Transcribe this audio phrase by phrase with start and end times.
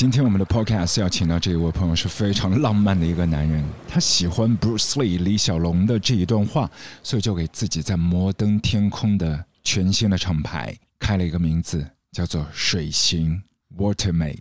[0.00, 6.70] 今天我们的 podcast 要请到这一位朋友是非常浪漫的一个男人，他喜欢 Bruce Lee 李小龙的这一段话，
[7.02, 13.42] 所以就给自己在摩登天空的全新的厂牌开了一个名字，叫做水形
[13.76, 14.38] Watermade。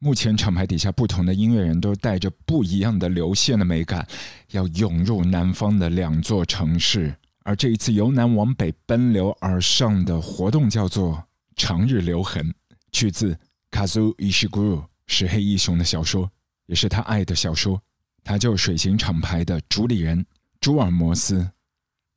[0.00, 4.06] 目前厂牌底下不同的音乐人都带着不一样的流线的美感，
[4.50, 7.14] 要涌入南方的两座城市。
[7.44, 11.24] 而这一次由南往北奔流而上的活动叫做
[11.56, 12.54] “长日留痕”，
[12.92, 13.34] 取自。
[13.74, 16.30] 卡祖伊西古鲁是黑衣熊的小说，
[16.66, 17.82] 也是他爱的小说。
[18.22, 20.24] 他就是水形厂牌的主理人
[20.60, 21.50] 朱尔摩斯。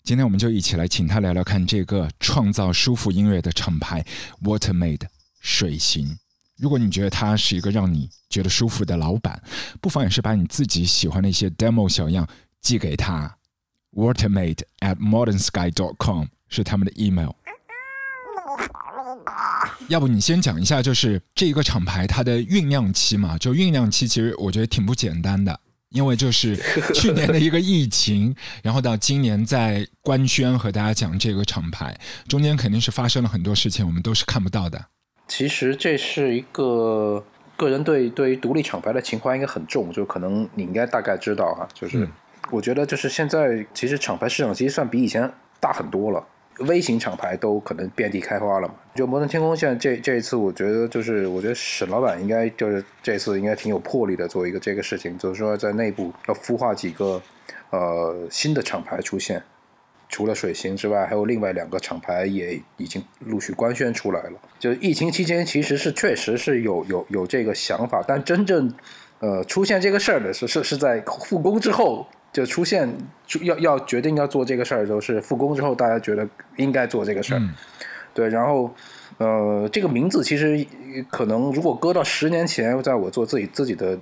[0.03, 4.05] 今天我们就一起来请他聊聊看这个创造舒服音乐的厂牌
[4.43, 5.07] Watermade
[5.39, 6.15] 水形。
[6.57, 9.41] 如果你觉得他是一个让你觉得舒服的老板，
[9.81, 12.29] 不妨也是把你自己喜欢的一些 demo 小样
[12.61, 13.35] 寄给他。
[13.93, 17.31] Watermade at modernsky.com 是他们的 email。
[19.87, 23.37] 要不你先讲一下，就是这一个厂牌它的酝酿期嘛？
[23.37, 25.57] 就酝酿期，其实我觉得挺不简单的，
[25.89, 26.55] 因为就是
[26.93, 31.97] 去年的一个疫情，然后到今年在官宣和大家讲这个厂牌，
[32.27, 34.85] 中间肯定是发生了很多事情，我们都是看不到的。
[35.27, 37.23] 其实这是一个
[37.55, 42.07] 个人对对于独立厂牌的情怀应该很重，就可能你应该大概知道啊，就是
[42.49, 46.25] 我觉得就是现在其实厂牌市场其实算比以前大很多了。
[46.59, 48.73] 微型厂牌都可能遍地开花了嘛？
[48.95, 57.21] 就摩登天空现在这这一次，我觉得就是我觉得沈老板应该就是这次应该挺有魄力的做一个这个事情，就是说在内部要孵化几个
[57.69, 59.41] 呃新的厂牌出现。
[60.09, 64.39] 除了水星之外，还有另外两个厂牌也已经陆续官宣出来了。
[64.57, 68.73] 就疫情期间，其实是确实是有有有这个想法，但真正
[69.19, 72.07] 呃出现这个事儿的是是是在复工之后。
[72.33, 72.87] 就出现
[73.41, 76.27] 要要决定要做这个事儿，都是复工之后，大家觉得
[76.57, 77.41] 应该做这个事儿。
[78.13, 78.73] 对，然后
[79.17, 80.65] 呃，这个名字其实
[81.09, 83.97] 可能如果搁到十年前，在我做自己自己的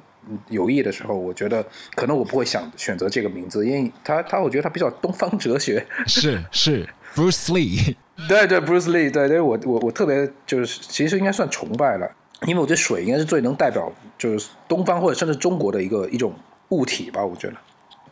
[0.47, 1.65] 有意的时候，我觉得
[1.95, 5.85] 可能我不会想选择这个名字，因为他他我觉得他比较东方哲学。
[6.07, 7.95] 是 是，Bruce Lee。
[8.29, 12.09] 对对，Bruce Lee，对对，我我我特别就是其实应该算崇拜了，
[12.47, 16.33] 因为我觉得水应该是最能代表就是东方或者甚至中国的一个一种
[16.69, 17.55] 物体吧，我觉得。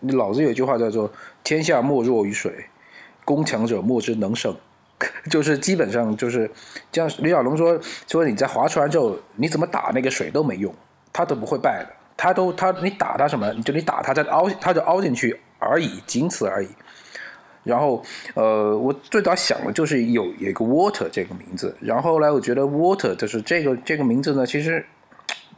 [0.09, 1.11] 老子有一句话叫做
[1.43, 2.65] “天下莫弱于水，
[3.23, 4.55] 攻强者莫之能胜”，
[5.29, 6.49] 就是基本上就是
[6.91, 10.73] 像李小龙说说你在划船之后，你怎么打那个水都没用，
[11.11, 16.67] 他都不会败的，他都他你打他什么，就你打他再凹，他就凹进去而已，仅此而已。
[17.63, 18.03] 然后
[18.35, 24.85] 呃，我最早想的就是有有一个 water 这个名字，然后后来我觉得 water 就是这个这个名字呢，其实。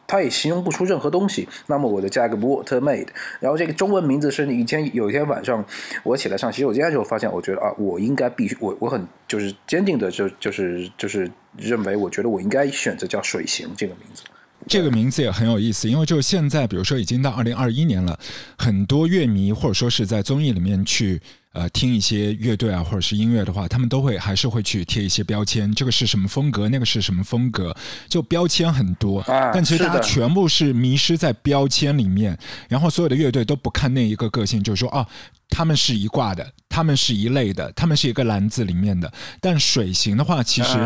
[0.08, 3.08] 它也形容不出任何东西，那么我就加个 water made，
[3.40, 5.64] 然后这个中文名字是以前有一天晚上
[6.04, 14.24] 我起来上洗手间的时候发现，我觉得啊，我应该必须我我很就是坚定的就就是就是认为，我觉得我应该选择叫水形这个名字。
[14.68, 18.20] 这个名字也很有意思，因为就现在，比如说已经到二零二一年了，
[18.58, 21.22] 很多乐迷或者说是在综艺里面去。
[21.56, 27.76] 呃，听一些乐队啊，或者是音乐的话，他们都会还是会去贴一些标签，这个是什么风格，那个是什么风格，
[28.10, 29.24] 就标签很多。
[29.26, 35.08] 但其实大家全部是迷失在标签里面，然后所有的乐队都不看那一个个性，就是说啊。
[35.50, 39.12] 他们是一挂的，他们是一类的，他们是一个篮子里面的。
[39.40, 40.78] 但水形的话，其实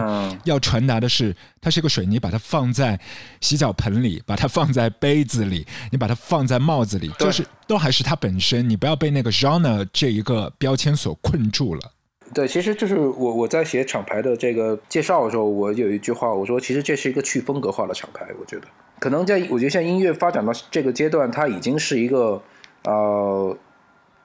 [0.43, 2.99] 要传达的是，它是一个水泥，把它放在
[3.41, 8.69] 洗脚盆里，把它放在杯子里，你把它放在帽子里，就是都还是它本身。
[8.69, 11.81] 你不要被那个 genre 这一个标签所困住了。
[12.33, 18.27] 对，其实就是我我在写厂牌的这个介绍的时候，我有一句话，我说其实这是一个去风格化的厂牌。
[18.39, 18.67] 我觉得
[18.99, 22.43] 可能在我觉得像音乐发展到这个阶段，它已经是一个
[22.83, 23.57] 呃。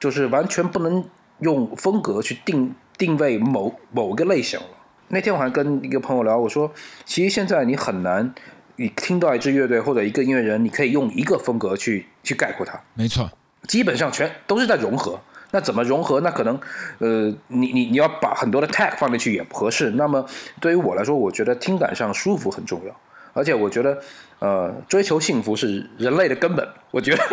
[0.05, 1.03] 就是完全不能
[1.39, 4.65] 用风格去定定位某某个类型了。
[5.07, 6.71] 那天我还跟一个朋友聊，我说，
[7.05, 8.31] 其实现在你很难，
[8.75, 12.79] 你听到一支乐队或者一个音乐人，你可以用一个风格去去概括它。
[12.93, 13.27] 没错，
[13.67, 15.19] 基本上全都是在融合。
[15.49, 16.21] 那怎么融合？
[16.21, 16.59] 那可能，
[16.99, 19.89] 呃，你你你要把很多的 tag 放进去也不合适。
[19.91, 20.23] 那么
[20.61, 22.95] 对于我来说，我觉得听感上舒服很重要。
[23.33, 23.97] 而且我觉得，
[24.37, 26.67] 呃，追求幸福是人类的根本。
[26.91, 27.23] 我觉得，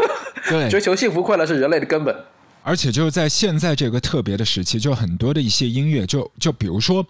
[0.49, 2.17] 对， 追求幸福快乐是人类的根本。
[2.63, 7.07] 而且就是在现在这个特别的时期，就很多的一些音乐，就就比如说，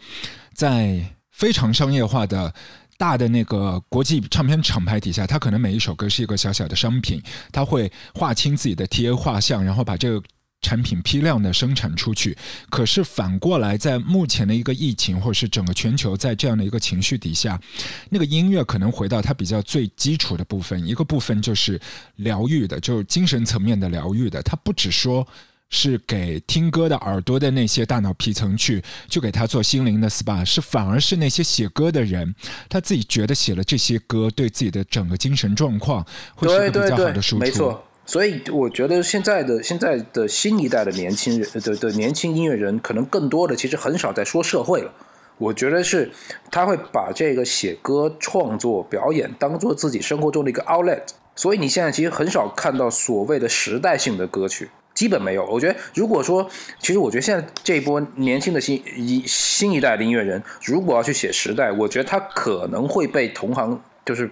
[0.55, 2.53] 在非常商业化的。
[2.99, 7.21] 大的那个国际唱片厂牌底下，它可能每一首歌是一个小小的商品，
[7.51, 10.23] 它会划清自己的 TA 画像，然后把这个。
[10.63, 12.37] 产品批量的生产出去，
[12.71, 17.61] 可是反过来，在目前的一个疫情，或者是整个全球在这样的一个情绪底下，
[18.09, 21.79] 那个音乐可能回到它比较最基础的部分，一个部分就是
[22.17, 24.41] 疗愈的，就是精神层面的疗愈的。
[24.43, 25.27] 它不只说
[25.69, 32.35] 是给听歌的耳朵的那些大脑皮层去，就给他做心灵的 SPA，是反而是那些写歌的人，
[32.69, 37.77] 他自己觉得写了这些歌，对自己的整个精神状况会是一个比较好的输出。
[38.05, 44.93] 所以我觉得现在的现在的新一代的年轻人的的年轻音乐人，可能更多的其实很少在说社会了。
[45.39, 46.11] 我觉得是
[46.51, 51.03] 他会把这个写歌、创作、表演当做自己生活中的一个 outlet。
[51.35, 55.47] 所以你现在其实很少看到所谓的时代性的歌曲，基本没有。
[55.47, 56.49] 我觉得如果说，
[56.79, 64.31] 其实我觉得现在这一波年轻的新一新一代的音乐人，如果要去写时代，我觉得他可能会被同行就是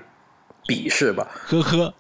[0.67, 1.27] 鄙视吧。
[1.47, 1.95] 呵呵。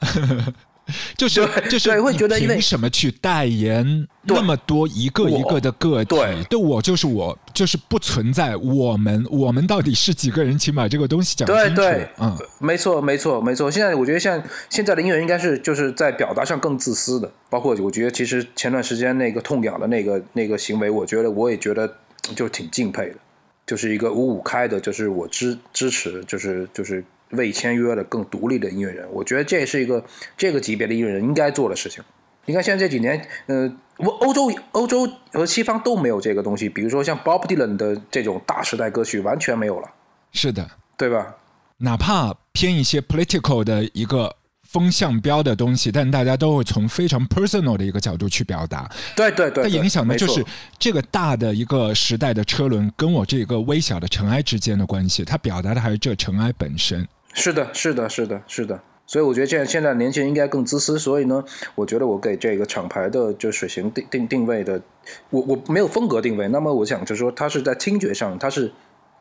[1.16, 6.16] 就是就是会觉得凭什么去代言那么多一个一个的个体？
[6.48, 10.58] 对我就是我，就是不存在我们，我们到底是几个人？
[10.58, 11.82] 请把这个东西讲清楚。
[12.18, 13.70] 嗯，没错，没错，没错。
[13.70, 17.30] 现在我觉得，像现在的音乐应该是就是在表达上更自私的。
[17.48, 21.90] 包括我觉得，其实前段时间那个痛痒的那个那个行为，我觉得我也觉得
[22.36, 23.16] 就挺敬佩的，
[23.66, 27.02] 就是一个五五开的，就是我支支持，就是就是。
[27.30, 30.04] 未签约的更独立的音乐人，我觉得这是一个
[30.36, 32.02] 这个级别的音乐人应该做的事情。
[32.46, 36.68] 你看，现在这几年，呃，我欧洲、欧洲和西方都没有这个东西。
[36.68, 39.88] 比如说像 Bob Dylan 的这种大时代歌曲，完全没有了。
[40.32, 41.36] 是的，对吧？
[41.78, 44.36] 哪怕偏一些 political 的一个。
[44.72, 48.88] 风向标的东西，但大家都会从非常 personal 的一个角度去表达。
[49.16, 50.44] 对对对，它影响的就是
[50.78, 55.24] 这个大的一个时代的车轮跟我这个微小的尘埃之间的关系。
[55.24, 57.04] 它表达的还是这尘埃本身。
[57.32, 58.80] 是的，是的，是的，是的。
[59.06, 60.98] 所以我觉得现在现在年轻人应该更自私。
[60.98, 61.44] 所以呢，
[61.74, 64.80] 我觉得我给这个厂牌的就水型定定定位的，
[65.30, 66.46] 我我没有风格定位。
[66.48, 68.72] 那么我想就是说，它是在听觉上，它是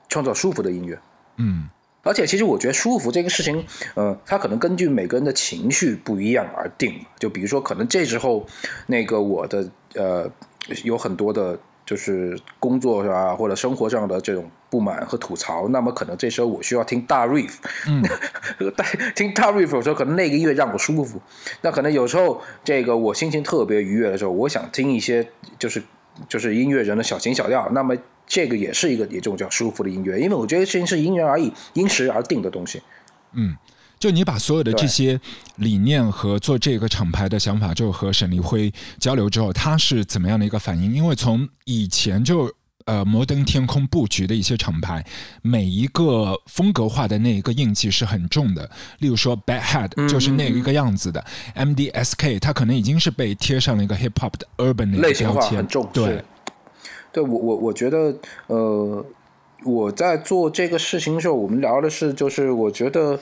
[0.07, 0.99] 创造舒服的音乐。
[1.37, 1.69] 嗯。
[2.01, 6.93] 而且，其实我觉得舒服这个事情，呃，它可能根据每个人的情绪不一样而定。
[7.19, 8.45] 就比如说，可能这时候，
[8.87, 10.31] 那个我的呃，
[10.85, 11.59] 有很多的，
[11.89, 17.55] 就是工作啊或者生活上的这种不满和吐槽，那么可能这时候我需要听大 riff，
[17.87, 18.03] 嗯，
[19.15, 21.19] 听大 riff 的时候，可能那个音乐让我舒服。
[21.61, 25.27] 那可能有时候，这个我心情特别愉悦的时候，我想听一些
[25.57, 25.81] 就是
[26.27, 27.95] 就是音乐人的小情小调，那么。
[28.31, 32.79] 这个也是一个一种叫舒服的音乐，因为我觉得事情是因人而异、因时而定的东西。
[33.33, 33.55] 嗯，
[33.99, 35.19] 就你把所有的这些
[35.57, 40.93] 理念和做这个厂牌的想法，就和沈立辉交流之后，他是怎么样的一个反应？
[40.93, 42.51] 因为从以前就
[42.85, 45.05] 呃摩登天空布局的一些厂牌，
[45.41, 48.69] 每一个风格化的那一个印记是很重的。
[48.99, 51.23] 例如说 Bad Head 就是那一个样子的
[51.55, 56.23] ，MDSK 它可能已经是被贴上了一个 Hip Hop 的 Urban 的一个标签，很重，对。
[57.11, 59.03] 对我我我觉得，呃，
[59.65, 63.19] 我在做这个事情的时候，我们聊的是，就是我觉得，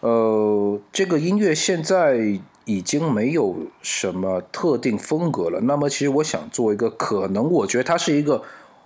[0.00, 2.18] 呃，这个音乐现在
[2.64, 5.60] 已经没有什么特定风格了。
[5.62, 8.42] 那么，其实我想做一个，可能我觉得它是一个，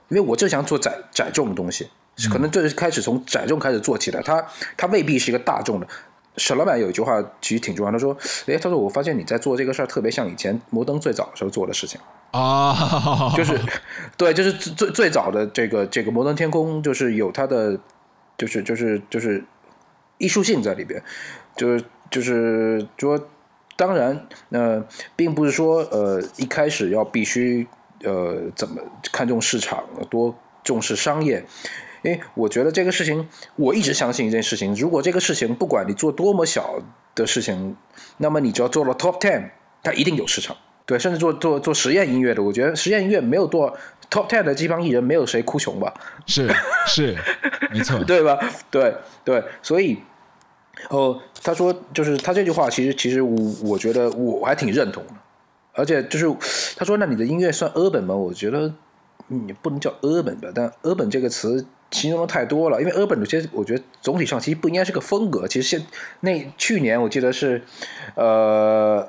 [0.08, 1.88] 因为我就想做窄窄众的东西，
[2.30, 4.44] 可能就是开始从窄众开始做起来，它
[4.76, 5.86] 它未必是一个大众的。
[6.38, 8.16] 沈老板有一句话其实挺重要，他说
[8.48, 12.00] ：“哎，他说我发现你在做这个事儿，特别像以前摩登最早的时候做的事情
[12.31, 13.60] 啊，就是
[14.16, 17.78] 对，就是最最早的这个这个摩登天空，就是有它的，
[18.38, 19.44] 就是就是就是
[20.22, 21.02] 艺术性在里边，
[21.56, 23.29] 就是就是说，
[23.76, 24.82] 当然，呃，
[25.17, 27.67] 并不是说呃一开始要必须
[28.05, 28.81] 呃怎么
[29.12, 31.44] 看重市场，多重视商业。”
[32.05, 36.82] 因为，我觉得这个事情，我一直相信一件事情：如果这个事情不管你做多么小
[37.14, 37.76] 的事情，
[38.19, 39.50] 那么你只要做了 top ten，
[39.84, 40.56] 它一定有市场。
[40.84, 43.72] 对，甚至做做做实验音乐的，我觉得实验音乐没有多
[44.10, 45.94] top ten 的这帮艺人，没有谁哭穷吧？
[46.26, 46.52] 是
[46.88, 47.17] 是，
[47.70, 48.36] 没错， 对吧？
[48.69, 48.93] 对
[49.24, 49.96] 对，所以，
[50.91, 55.14] 哦，他说就是他这句话，其实其实我我觉得我还挺认同的，
[55.74, 56.26] 而且就是
[56.76, 58.14] 他说，那你的音乐算 urban 吗？
[58.14, 58.72] 我觉得
[59.29, 61.67] 你不能叫 urban 吧，但 urban 这个词。
[61.93, 65.46] 形容的太多了，因为 urban 其实我觉得总体上其实不应该是个风格。
[65.46, 65.86] 其实现
[66.20, 67.60] 那去年我记得是，
[68.14, 69.06] 呃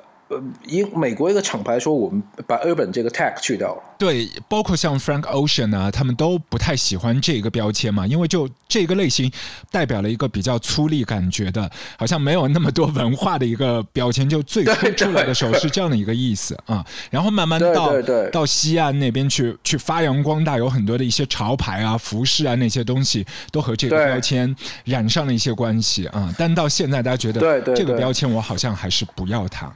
[0.66, 3.82] 英美国一个厂牌说我们把 urban 这个 tag 去掉了。
[3.98, 9.32] 对，包括像 Frank Ocean 啊，他们都不太喜欢这个标签嘛，因为就这个类型
[9.72, 14.28] 代表了一个比较粗粝感觉的，好像没有那么多文化的一个标签。
[14.28, 17.94] 就最初出来的时候是这样的一个意思啊，然后慢慢到
[18.32, 24.54] 到西岸那边去去发扬光大，有很多的一些潮牌啊、服饰啊那些东西都和这个标签
[24.86, 26.34] 染上了一些关系啊。
[26.38, 29.72] 但到现在大家觉得这个标签我好像还是不要它。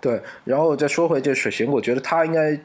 [0.00, 2.58] 对，然后再说回这水形，我觉得它应该。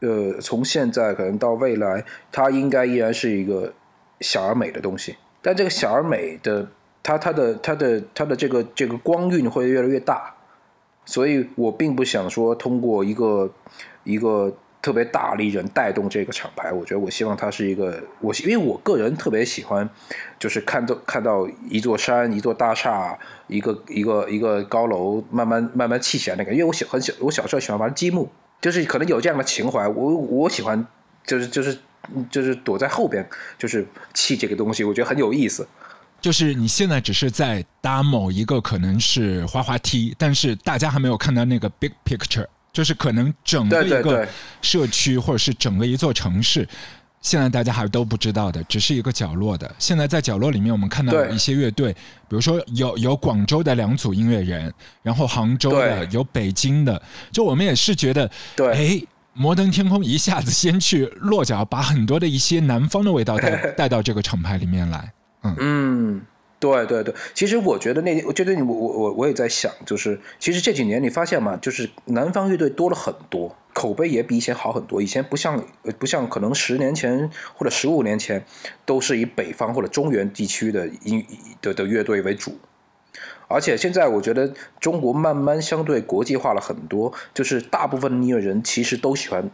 [0.00, 3.72] 呃，从现在可能到未来，它应该依然是一个
[4.20, 5.16] 小而美的东西。
[5.40, 6.68] 但这个小而美的，
[7.02, 10.34] 它它的它的它的这个这个光晕会越来越大。
[11.06, 13.50] 所以我并不想说通过一个
[14.04, 16.72] 一个特别大力人带动这个厂牌。
[16.72, 19.88] 我觉得我希望它是一个我，因为我个人特别喜欢，
[20.38, 23.18] 就是看到看到一座山、一座大厦、
[23.48, 26.52] 一个一个一个高楼慢慢慢慢砌起来那个。
[26.52, 28.30] 因为我小很小，我小时候喜欢玩积木。
[28.58, 30.84] 就是可能有这样的情怀，我我喜欢，
[31.26, 31.78] 就是就是
[32.30, 33.24] 就是躲在后边，
[33.58, 35.68] 就是砌这个东西，我觉得很有意思。
[36.22, 44.28] 就是你现在只是在搭某一个可能是滑滑梯，但是大家还没有看到那个 big picture，就是可能整个一个
[44.60, 46.68] 社区或者是整个一座城市。
[47.22, 49.74] 现在大家还都不知道的，只是一个角落的。
[49.78, 51.90] 现在在角落里面，我们看到有一些乐队，
[52.28, 54.70] 比如说有有广州的两组音乐人，
[55.02, 57.00] 然后杭州的，有北京的。
[57.32, 59.00] 就我们也是觉得，哎，
[59.32, 65.10] 摩登天空一下子先去落脚，把很多的一些南方的味道带 带到这个厂牌里面来。
[65.42, 66.20] 嗯。
[66.74, 75.00] 对对对，其实我觉得那，我觉得你我我我我也在想，就是其实这几年你发现嘛，就是南方乐队多了很多，口碑也比以前好很多。
[75.00, 75.62] 以前不像
[75.98, 78.44] 不像可能十年前或者十五年前，
[78.84, 81.24] 都是以北方或者中原地区的音
[81.62, 82.58] 的的乐队为主。
[83.48, 89.48] 而且现在我觉得中国慢慢相对国际化了很多，就是大部分音乐人其实都喜欢，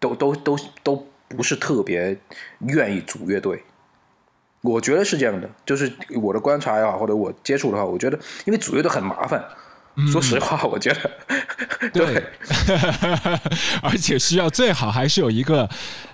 [0.00, 2.18] 都都都都不是特别
[2.66, 3.62] 愿意组乐队。
[4.62, 9.44] 我觉得是这样的，就是我的观察也好，或者我接触的话，我觉得因为组乐队很麻烦。
[10.10, 12.24] 说实话，我觉得对，
[13.82, 15.68] 而且需要最好还是有一个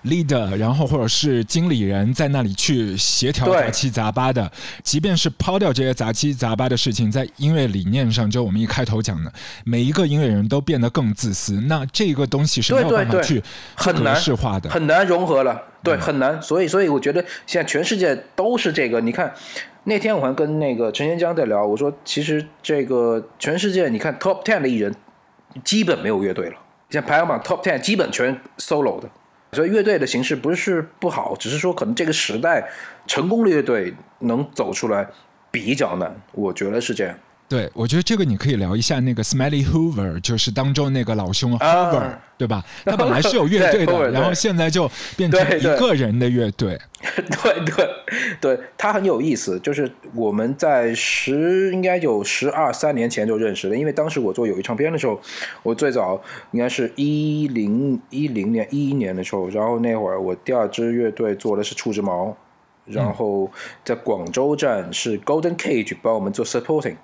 [0.04, 4.50] leader，然后或者是经理人在那里去协调杂七杂八的。
[4.82, 9.32] 即便是抛掉这些杂七杂八的事情，在音乐理念上，就我们一开头讲的，
[9.64, 13.40] 每一个音乐人都变得更自私，那这个东西是没有办法去
[13.76, 15.62] 很难式化的，很难融合了。
[15.82, 16.40] 对，很难。
[16.42, 19.00] 所以，所以我觉得现在全世界都是这个。
[19.00, 19.34] 你看。
[19.84, 24.94] 那天我还跟那个陈贤江在聊，我说其实这个全世界，你看 Top Ten 的艺人
[25.64, 26.56] 基本没有乐队了，
[26.90, 29.08] 像排行榜 Top Ten 基本全 solo 的，
[29.52, 32.68] 所以乐队的形式不是不好，只是说可能这个时代
[33.06, 35.08] 成功的乐队能走出来
[35.50, 37.16] 比较难，我觉得是这样。
[37.48, 42.62] 对，我觉得这个你可以聊一下那个 Smelly Hoover，就是当中那个老兄 Hoover，对吧？
[42.84, 46.78] 他本来是有乐队的， 然后现在就变成一个人的乐队。
[47.16, 47.88] 对对
[48.38, 49.58] 对，他很有意思。
[49.60, 55.18] 就是我们在十应该有十二三年前就认识了，因为当时我做友谊唱片的时候，
[55.62, 62.36] 我最早应该是一零一零年一一年的时候，然后那会儿我第二支乐队做的是触之毛，
[62.84, 63.50] 然后
[63.82, 66.96] 在广州站是 Golden Cage 帮我们做 supporting。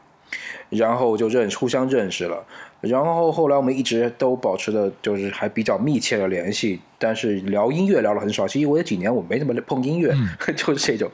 [0.71, 2.45] 然后就认互相认识了，
[2.81, 8.47] 然后后来我们一直都保持的就是还比较密切的联系，但是聊音乐聊了很少。
[8.47, 10.15] 其实我有几年我没怎么碰音乐，
[10.57, 11.11] 就是这种。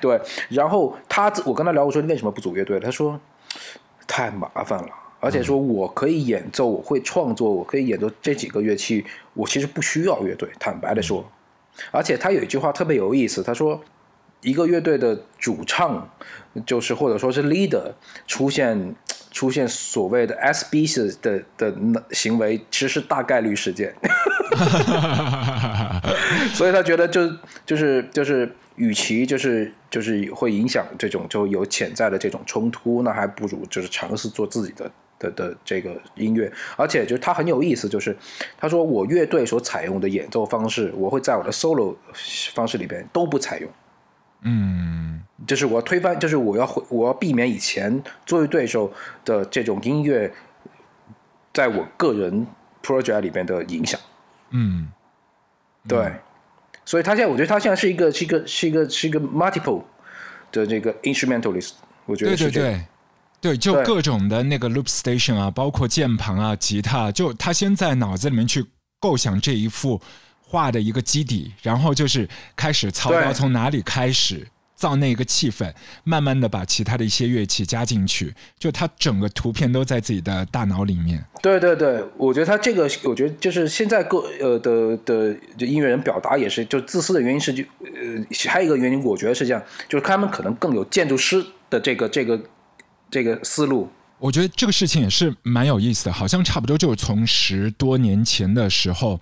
[0.00, 2.80] 对，然后他我跟他聊，我说你为什么不组乐队？
[2.80, 3.18] 他说
[4.06, 4.88] 太麻烦了，
[5.20, 10.48] 而且说我可以演奏，我会创作，我可以演奏这几个乐器，我其实不需要乐队。
[10.58, 11.24] 坦白的说，
[11.90, 13.80] 而且他有一句话特别有意思，他说。
[14.42, 16.10] 一个乐队的主唱，
[16.66, 17.92] 就是或者说是 leader
[18.26, 18.94] 出现
[19.30, 21.74] 出现所谓的 S B 式的的
[22.10, 23.94] 行为，其实是大概率事件。
[26.52, 27.32] 所以他觉得就
[27.64, 36.52] 就是就是，与其就是就是会影响这种就有潜在的这种冲突，那还不如就是尝试做自己的的的这个音乐。
[36.76, 38.14] 而且就他很有意思，就是
[38.58, 41.96] 他说我乐队所采用的演奏方式，我会在我的 solo
[42.54, 43.70] 方式里边都不采用。
[44.44, 48.92] 嗯，就是我要推翻，就是我要我要避免以前作为对手
[49.24, 50.32] 的这种音乐，
[51.52, 52.44] 在我个人
[52.82, 54.00] project 里边的影响。
[54.50, 54.88] 嗯，
[55.86, 56.12] 对，
[56.84, 59.82] 所以他现在，我觉得他现在是一个是一个是一个是一个 multiple
[60.50, 61.74] 的这个 instrumentalist。
[62.04, 62.86] 我觉得对对对，
[63.40, 68.66] 对，就各种的那个 loop station 啊，包括键盘啊、吉他，就他先在脑子里面去
[68.98, 70.00] 构想这一副。
[70.52, 75.72] 画的一个基底，然后就是开始操刀，从哪里开始，造那个气氛，
[76.04, 81.24] 慢慢的把其他的一些乐器加进去，就他整个图片都在自己的大脑里面。
[81.40, 92.38] 对对对，我觉得他这个，我觉得就是现在各呃的的就音乐人表达也是就自私的原因是就呃还有一个原因，我觉得是这样，就是他们可能更有建筑师的这个这个
[93.10, 93.88] 这个思路。
[94.18, 99.18] 我觉得这个事情也是蛮有意思的，好像差不多就是从十多年前的时候。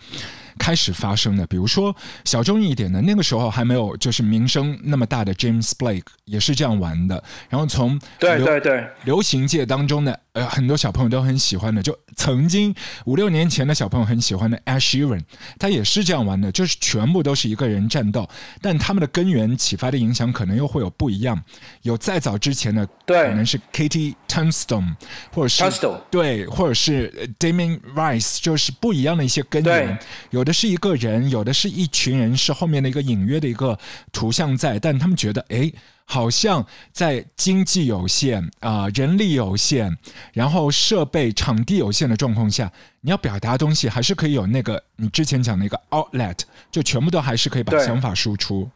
[0.61, 7.25] 开始发生的，比如说小众一点的，那个时候还没有就是名声那么大的 James Blake 也是这样玩的。
[7.49, 12.75] 然后从对对对流行界当中的呃很多小朋友都很喜欢的，就曾经
[13.07, 15.23] 五六年前的小朋友很喜欢的 Ash Sheeran，
[15.59, 18.29] 他也是这样玩的，就是全部都是一个人战斗，
[18.61, 21.43] 但他们的根源启发的影响可能又会有不一样。
[21.83, 24.95] 有再早之前的，对，可能是 Katie Tunstall，
[25.33, 25.65] 或者是
[26.11, 29.99] 对，或者是 Damien Rice，就是不一样的一些根源。
[30.29, 30.50] 有的。
[30.53, 33.79] 是一个人，有的是一群人，是后面的一个隐约的一个
[34.13, 35.71] 图像在，但他们觉得，哎，
[36.05, 39.97] 好像在经济有限啊，人力有限，
[40.33, 46.39] 然后设备、场地有限的状况下，你要表达东西，还是可以有那个你之前讲的一个 outlet，
[46.71, 48.69] 就全部都还是可以把想法输出。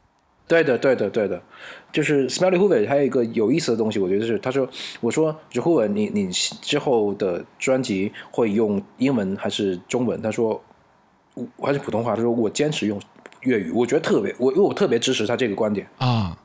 [0.47, 1.43] 对的，对的，对的，
[1.90, 4.69] 就是 Smelly Hoover 还有一个有意思的东西，我觉得是，他说，
[5.00, 10.21] 我说 Hoover，你你之后的专辑会用英文还是中文？
[10.21, 10.62] 他说。
[11.59, 13.00] 还是普通话，他说我坚持用
[13.41, 16.37] 粤语，我觉得特别，我因为我特别支持他这个观点啊。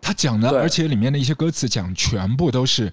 [0.00, 2.92] 他讲的，而且里面的一些歌词讲全部都是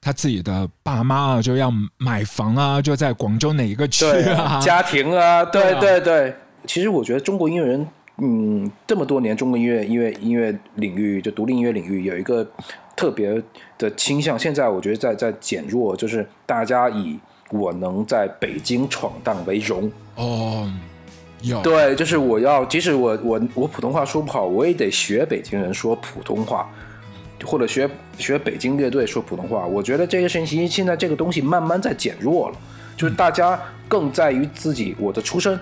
[0.00, 6.32] 他自己的爸妈啊，就要买房啊，就在广州哪一个区啊， 家庭啊，对对对。
[6.64, 12.48] 其实我觉得中国音乐人，嗯，这么多年中国音乐音乐音乐领域，就独立音乐领域有一个
[12.94, 13.42] 特别
[13.76, 17.18] 的倾向，现在我觉得在在减弱，就是大家以。
[17.50, 20.68] 我能在北京闯荡为荣哦，
[21.42, 26.68] 有对，就是我要，即使我我我普通话说不好，我也得学北京人说普通话，
[27.44, 27.88] 或者学
[28.18, 29.66] 学北京乐队说普通话。
[29.66, 32.56] 我觉得这个事情现在这个东西慢慢在减弱了，
[32.96, 35.58] 就是大家更在于自己，我的出身，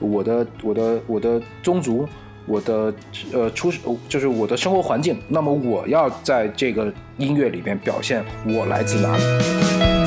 [0.00, 2.08] 我的我的我的宗族，
[2.46, 2.92] 我的
[3.32, 3.70] 呃出
[4.08, 5.16] 就是我的生活环境。
[5.28, 9.99] 那么我要在这个音乐里面表现我来自哪里。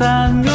[0.00, 0.49] 三个。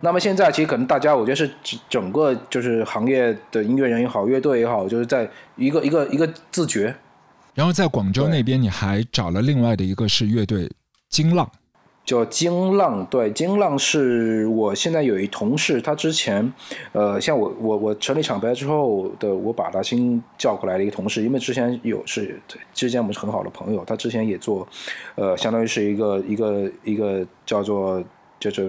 [0.00, 6.94] 那么现在其实可能大家，我觉得是整整个就是行业的音乐人也好，乐队也好，就是在一个一个一个自觉。
[7.52, 10.70] 然后在广州那边，你还找了另外的一个是乐队
[11.08, 11.50] 金浪，
[12.04, 16.52] 叫金浪，对，金浪是我现在有一同事，他之前，
[16.92, 22.38] 呃，像我我我成立厂牌之后的，我把他新叫过来的一个同事，因为之前有是
[22.74, 24.68] 之前我们是很好的朋友，他之前也做，
[25.14, 28.04] 呃，相当于是一个一个一个叫做
[28.38, 28.66] 叫做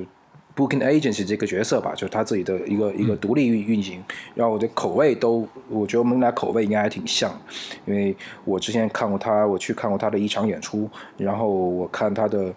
[0.55, 4.01] booking agency 这个角色吧，就是他自己的一个一个独立运运行，
[4.33, 7.37] 然后我的口味都，我觉得我们俩口味应该还挺像，
[7.85, 12.53] 因为我之前看过他，我去看过他的一场演出，然后我看他的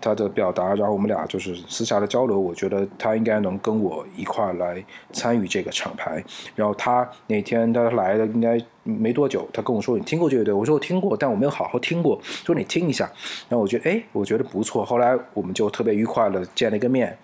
[0.00, 4.82] 他的表达，然后我们俩就是私下的交流，我觉得他应该能跟我一块来
[5.12, 6.22] 参与这个厂牌。
[6.54, 10.54] 然后他那天他来的应该没多久，他跟我说你听过这个队？
[10.54, 12.18] 我说我听过，但我没有好好听过。
[12.22, 13.04] 说你听一下。
[13.48, 14.84] 然后我觉得哎，我觉得不错。
[14.84, 17.16] 后来我们就特别愉快的见了一个面，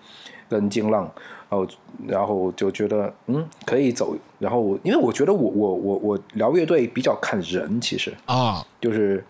[0.47, 1.11] 跟金浪，
[1.49, 1.67] 然后
[2.07, 4.15] 然后就觉得嗯可以走。
[4.39, 9.25] 然后我因为我觉得我我我我聊乐队比较看人，其实啊，就是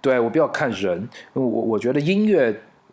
[0.00, 2.52] 对我比较看人，我我觉得音乐，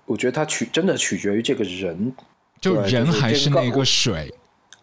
[0.09, 2.11] 我觉得它取真的取决于这个人，
[2.59, 4.33] 就人还是那个水，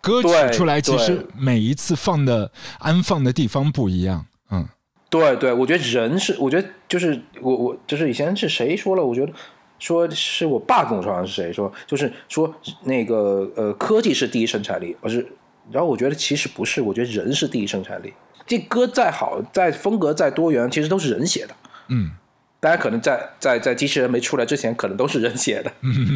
[0.00, 4.68] 歌曲出来其实每一次放的安放的地方不一样，嗯，
[5.10, 9.04] 对对，我觉得人是，我觉得就是我我就是以前是谁说了？
[9.04, 9.32] 我觉得
[9.80, 15.26] 说是我爸跟我说，好像是谁说，就是说那个呃科技是第一生产力，而是
[15.72, 18.12] 然后我觉得其实不是，我觉得人是第一生产力。
[18.46, 21.56] 这歌再好，再风格再多元，其实都是人写的。
[21.88, 22.12] 嗯，
[22.58, 25.70] 大家可能在在在机器人没出来之前，可能都是人写的。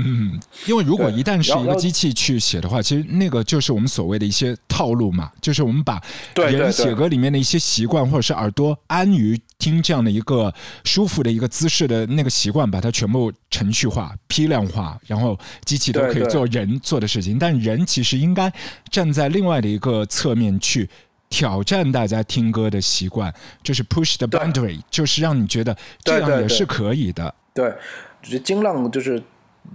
[0.67, 6.01] 因为如果一旦是一个机器去写的话，其实那个就是我们所谓的一些套路嘛，就是我们把
[6.35, 10.53] 人写歌里面的一些习惯，或者是耳朵安于听这样的一个
[10.85, 17.39] 舒服的一个姿势的那个习惯，把它全部程序化、批量化，然后机器都可以做人做的事情。
[17.39, 18.53] 但人其实应该
[18.91, 20.89] 站在另外的一个侧面去。
[21.31, 27.35] 挑战大家听歌的习惯，就是 push the boundary，就是让你觉得这样也是可以的。
[27.55, 27.73] 对，
[28.21, 29.23] 就是金浪就是，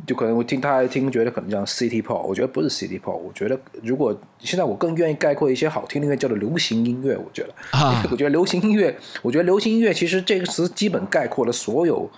[0.06, 12.10] 就可能我听他一听，觉得可能叫 City Pop，我觉得不是 City Pop，我觉得如果现在我更愿意概括一些好听的音乐叫做流行音乐，我觉得，啊 我觉得流行音乐，我觉得流行音乐其实这个词基本概括了所有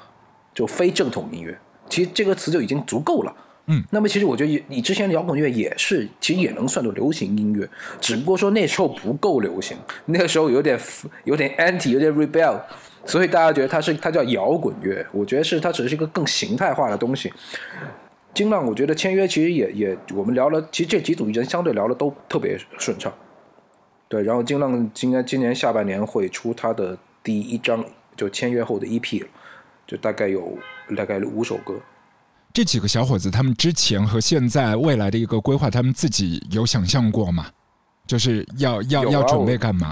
[0.54, 3.34] 就非正统音乐，其实这个词就已经足够了。
[3.70, 9.78] 嗯，那么其实我觉得你之前的摇滚乐也是，其实也能算作流行音乐，只不过说那时候不够流行，
[10.08, 10.80] 那个时候有点
[11.26, 12.62] 有点 anti，有点 rebel，
[13.06, 17.32] 所以大家觉得它是它叫摇滚乐，我觉得是它只是一个更形态化的东西。
[18.34, 23.14] 金浪，我觉得签约其实也也我们聊了，其实这几组人相对聊的都特别顺畅。
[24.08, 27.84] 对，然后金浪今年今年下半年会出他的第一张
[28.16, 29.26] 就签约后的 EP，
[29.86, 30.58] 就大概有
[30.96, 31.76] 大概五首歌。
[32.58, 37.46] 这几个小伙子，他们之前和现在未来的一个规划，他们自己有想象过吗？
[38.08, 39.92] 就是要要啊要准备干嘛？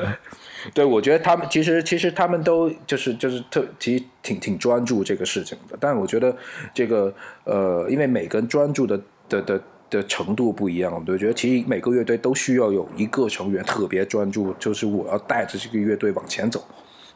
[0.72, 6.34] 对，我觉得他们其实其实他们都就是就是特其实挺挺专注这个事情的，但我觉得
[6.72, 16.64] 这个呃，因为每个人专注的的的的程度不一样，我觉得其实每个乐队都需要有一个成员特别专注，就是我要带着这个乐队往前走。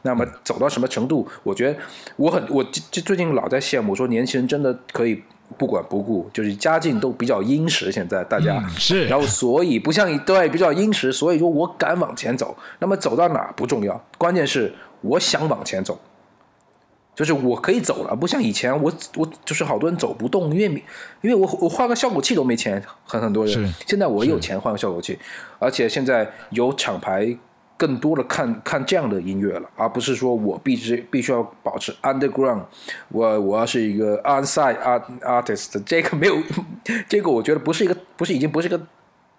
[0.05, 1.27] 那么走到什么程度？
[1.41, 1.77] 我觉得
[2.15, 5.21] 我很我最最近老在羡慕，说年轻人真的可以
[5.57, 12.55] 不管不顾，就是家境都比较殷实，现在大家、嗯是然后所以不像对比较殷实，所以说我敢往前走。
[12.79, 15.99] 那么走到哪不重要，关键是我想往前走，
[17.15, 20.83] 就是我可以走了，不像以前我我就是好多人走不动，因为
[21.21, 23.67] 因为我我换个效果器都没钱，很很多人是。
[23.87, 25.17] 现在我有钱换个效果器，
[25.57, 27.35] 而且现在有厂牌。
[27.77, 32.63] 更多的看看这样的音乐了，而不是说我必须必须要保持 underground，
[33.09, 36.37] 我我要是一个 onside art artist，这个没有，
[37.09, 38.79] 这个我觉得不是一个不是已经不是一个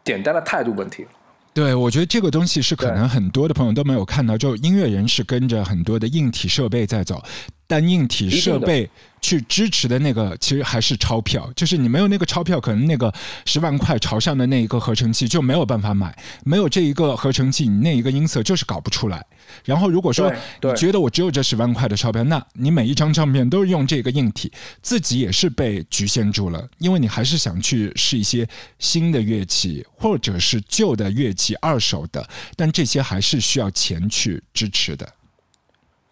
[0.04, 1.10] 简单的态度问题了。
[1.56, 7.24] 对，我觉得这个东西是可能很多的朋友都没有看到，就音乐人是跟着很多的硬体设备在走，
[7.66, 8.86] 但硬体设备
[9.22, 13.10] 去支持的那个其实还是钞票，就是你没有那个钞票，可能那个
[13.46, 16.14] 十万块朝上的那一个合成器就没有办法买，
[16.44, 19.24] 没有这一个合成器，你那一个音色就是搞不出来。
[19.64, 20.32] 然后如果说
[20.62, 35.08] 你觉得我只有这十万块的钞票，那你每一张唱片都是用这个硬体，自己也是被局限住了，因为你还是想去试一些新的乐器，或者是旧的乐器、二手的，但这些还是需要钱去支持的。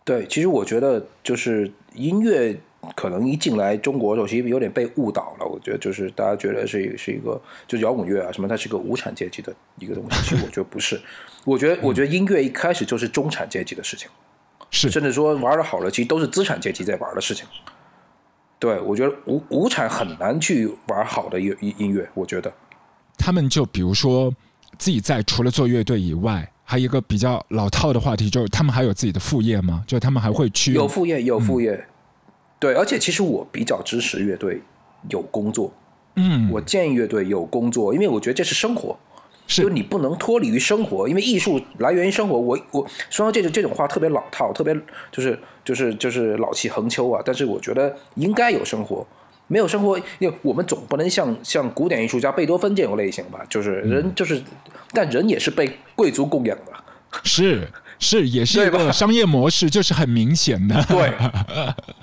[0.04, 2.58] 对，其实我觉得就是音乐，
[2.94, 5.46] 可能一进来中国的时候，其实有点被误导了。
[5.46, 10.16] 我觉得就是大家觉得是一是一个就是摇滚乐啊什么，它是个无产阶级的一个东西。
[10.22, 11.00] 其实我觉得不是，
[11.44, 14.08] 我觉得我觉得音乐一开始就是中产阶级的事情，
[14.70, 17.46] 是甚至说玩的好了，其实都是资产阶级在玩的事情。
[18.58, 22.52] 对，我觉得无无产很难去玩好的音音音乐，我觉得。
[23.18, 24.32] 他们就比如说
[24.78, 29.84] 自己在除了做乐队以外，还有一个比较老套的话题，就是他们还有自己的副业吗？
[29.86, 31.86] 就他们还会去有副业，有副业。
[32.64, 34.58] 对，而且其实我比较支持乐队
[35.10, 35.70] 有工作，
[36.16, 38.98] 嗯，我建议乐队有工作，因为我觉得这是生活，
[39.46, 42.38] 是就你不能脱离于生活，因为艺术来源于生活。
[42.38, 44.74] 我我说到这种这种话特别老套，特别
[45.12, 47.20] 就是就是就是老气横秋啊。
[47.22, 49.06] 但是我觉得应该有生活，
[49.46, 54.42] 没有生活，因为我们总不能像像古典艺术家贝多芬这种类型吧，就是人就是，
[54.92, 56.72] 但人也是被贵族供养的。
[57.24, 60.82] 是是，也是一个商业模式，就是很明显的。
[60.84, 61.12] 对，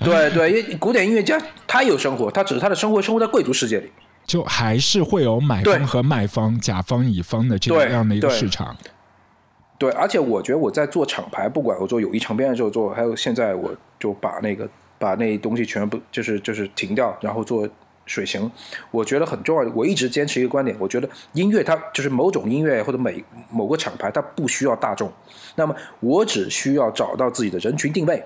[0.04, 3.90] 对对，因为古典音乐家他有生活，他只是他的生活生活在贵族世界里。
[4.24, 8.74] 就还是会有买方和卖方、甲方乙方的这对样的一个市场。
[9.76, 17.68] 对，而且我觉得我在做厂牌，不管我做友谊唱片的时候做，还有现在我就把那个把那东西全部就是就是停掉，然后做
[18.12, 18.50] 水形。
[18.90, 25.10] 我觉得很重要的，我一直坚持一个观点，我觉得音乐它就是某种音乐或者每某个厂牌，它不需要大众，
[25.56, 28.22] 那么我只需要找到自己的人群定位，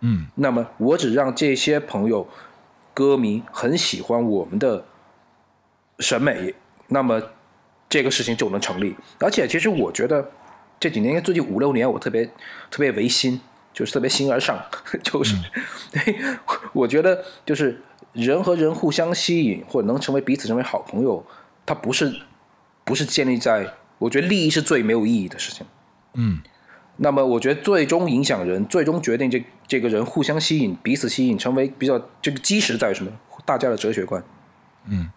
[0.00, 2.26] 嗯，那么我只让这些朋友、
[2.94, 4.84] 歌迷很喜欢我们的
[5.98, 6.54] 审美，
[6.88, 7.20] 那么
[7.88, 8.96] 这个事情就能成立。
[9.20, 10.30] 而且，其实我觉得
[10.80, 12.24] 这几年，最近五六年，我特别
[12.70, 13.40] 特别违心，
[13.72, 14.58] 就是特别心而上，
[15.02, 15.34] 就是、
[15.92, 16.16] 对，
[16.72, 17.80] 我觉得就是
[18.12, 21.24] 人和人互相吸引，或者能成为彼此成为好朋友，
[21.66, 22.20] 它不是
[22.84, 25.66] 不是建立在我觉得利益是最没有意义的事情。
[26.14, 26.40] 嗯，
[26.96, 33.12] 那么我觉得最终影响人，最终决定这这个人互相吸引、彼此吸引，成为比较这个基石在于什么？
[33.44, 34.22] 大家的哲学观。
[34.86, 35.10] 嗯，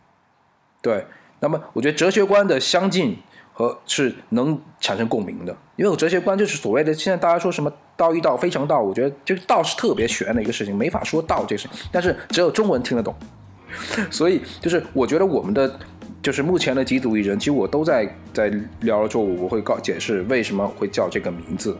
[0.82, 1.06] 对。
[1.39, 3.17] 那么我觉得哲学观的相近
[3.62, 13.15] 和是能产生共鸣的，因为我哲学观就是所谓的现在大家说什么道义道、非常道，我觉得这个道是特别玄的一个事情，没法说道这事，但是只有中文听得懂。
[14.10, 15.80] 所以就是我觉得我们的
[16.21, 21.78] 就是目前的几组艺人，其实我都在在聊了之后，我会告解释为什么会叫这个名字，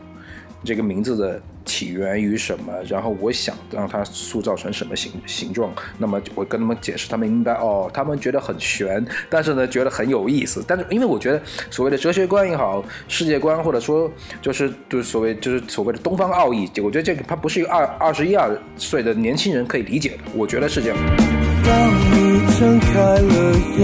[0.64, 5.72] 这个名字的起源于什么，然后我想让它塑造成什么形形状。
[5.98, 10.64] 那么我跟他们解释，他们明白哦，他们觉得很玄，但是呢觉得很有意思。
[10.66, 20.18] 但是因为我觉得所谓的哲学观也好，世界观或者说就是就是所谓就是所谓的东方奥义，我觉得这个它不是一个二二十一二岁的年轻人可以理解的。
[20.34, 20.98] 我觉得是这样。
[21.64, 23.80] 当你睁开了眼，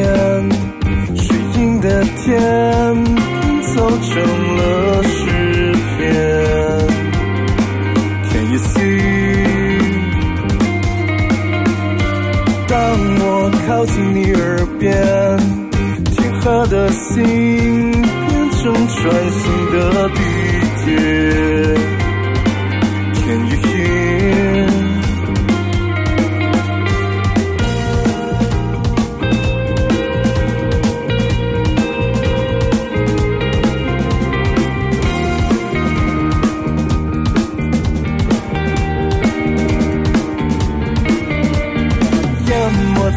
[1.17, 4.23] 水映的天拼凑成
[4.57, 6.78] 了诗篇。
[8.59, 8.77] 心
[12.67, 12.77] 当
[13.21, 14.93] 我靠近你耳边，
[16.13, 18.97] 天河的心变成穿
[19.31, 19.43] 行
[19.73, 20.19] 的地
[20.85, 21.78] 铁。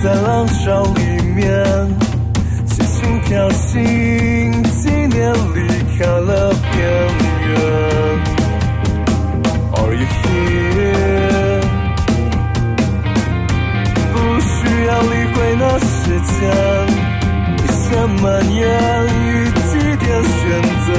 [0.03, 1.01] 在浪潮里
[1.35, 1.45] 面，
[2.65, 3.81] 轻轻飘行，
[4.63, 6.81] 纪念离开了边
[7.45, 7.49] 缘。
[9.73, 11.61] Are you here？
[14.11, 14.49] 不需
[14.87, 16.49] 要理会那时间，
[17.57, 17.85] 一些
[18.23, 18.59] 蔓延
[19.05, 20.41] 与几点选
[20.87, 20.89] 择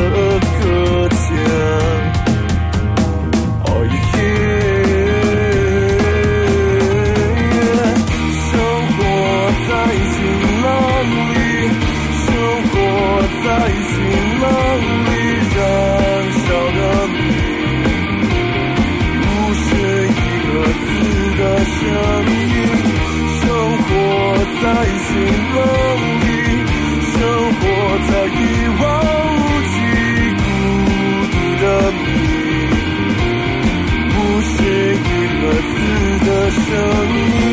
[36.52, 37.51] 字的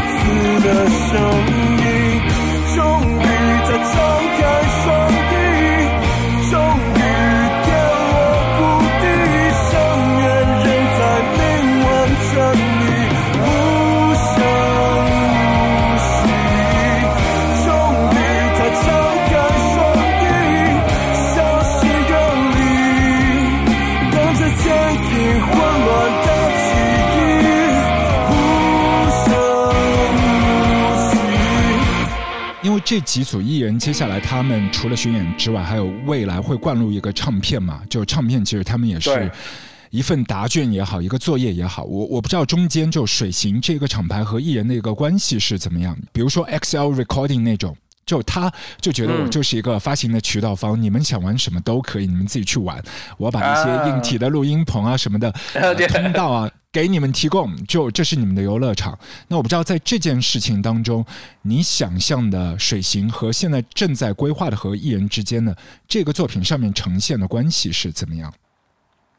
[0.00, 1.83] 次的相遇。
[32.84, 37.80] 这几组艺人，接下来他们除了巡演之外，还有未来会灌入一个唱片嘛？
[37.88, 39.30] 就唱片，其实他们也是
[39.90, 41.84] 一份答卷也好，一个作业也好。
[41.84, 45.96] 我我不知道中间就水行这个厂牌和艺人的一个关系是怎么样。
[46.12, 47.74] 比如说 XL Recording 那种。
[48.06, 52.78] 就他就觉得我就是一个发行的渠道方，你们想玩什么都可以，你们自己去玩。
[53.16, 58.98] 我把一些硬体的录音棚啊什么的、 呃通道啊给你们提供，就这是你们的游乐场。
[59.28, 61.06] 那我不知道在这件事情当中，
[61.42, 65.56] 你想象的水行和现在正在规划的和艺人之间的
[65.86, 68.34] 这个作品上面呈现的关系是怎么样？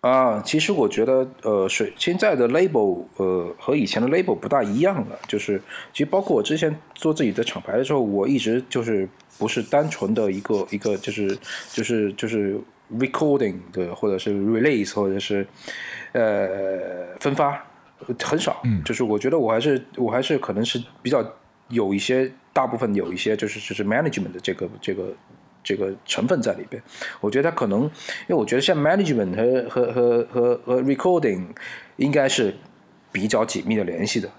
[0.01, 5.17] 啊，其实我觉得，呃，水现在的 label，呃，和以前的 label 不大一样了。
[5.25, 5.59] 就是，
[5.93, 11.35] 其实包括我之前做自己的厂牌的时候，我一直就是不是单纯的一个一个，就是
[11.71, 12.59] 就是就是
[12.99, 15.47] recording 的，或者是 release，或者是
[16.19, 17.51] 呃分发，
[18.08, 18.62] 呃很少。
[18.63, 21.23] 嗯，就是我觉得我还是我还是可能是比较
[21.69, 25.13] 有一些，大部分有一些就是就是 management 的这个这个
[25.63, 26.82] 这个成分在里边。
[27.19, 27.89] 我觉得他可能，因
[28.30, 31.45] 为我觉得像 management 和和和和和 recording
[31.97, 32.56] 应该是
[33.12, 34.30] 比较紧密的联系的。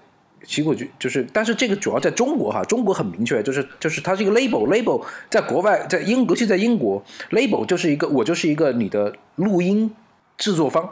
[0.45, 9.93] 其实我觉就是，但是这个主要在中国哈，中国很明确，就是就是它是一个 label，label 在国外，在英，尤其在英国，label 就是一个我就是一个你的录音
[10.37, 10.89] 制作方。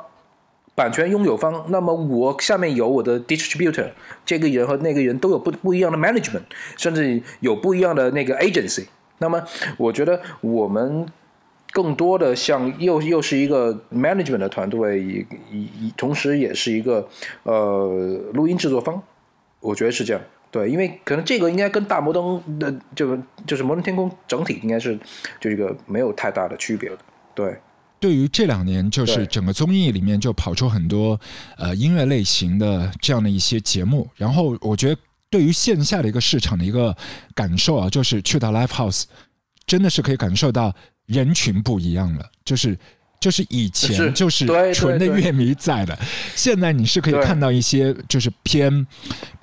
[0.75, 3.89] 版权拥有方，那么我下面有我的 distributor，
[4.25, 6.43] 这个人和那个人都有不不一样的 management，
[6.75, 8.85] 甚至有不一样的那个 agency。
[9.19, 9.41] 那么
[9.77, 11.05] 我觉得我们
[11.71, 17.07] 更多的像又又是一个 management 的团队，一一同时也是一个
[17.43, 17.88] 呃
[18.33, 19.01] 录音制作方，
[19.61, 20.21] 我觉得是这样。
[20.51, 24.93] 对，因为可能这个应该跟大摩登的就就是摩登天空整体应该是
[25.39, 26.97] 就这个没有太大的区别的。
[27.33, 27.55] 对。
[27.99, 31.19] 对于这两年，就是整个综艺里面就跑出很多
[31.58, 36.95] 呃音乐类型的这样的一些节目，然后我觉得对于线下的一个市场的一个
[37.34, 39.03] 感受啊，就是去到 live house，
[39.65, 40.73] 真的是可以感受到
[41.05, 42.77] 人群不一样了，就是。
[43.19, 45.97] 就是以前就是纯的乐迷在的，
[46.36, 48.86] 现在你是可以看到一些就是偏，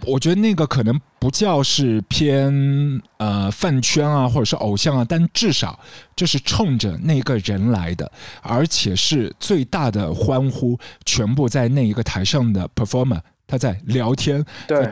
[0.06, 5.78] 我觉得那个可能不叫是偏呃饭圈啊，或者是偶像啊，但至少
[6.14, 14.44] 就是冲着那个人来的，而且是最大的欢呼，全部在那一个台上的 performer，他在聊天，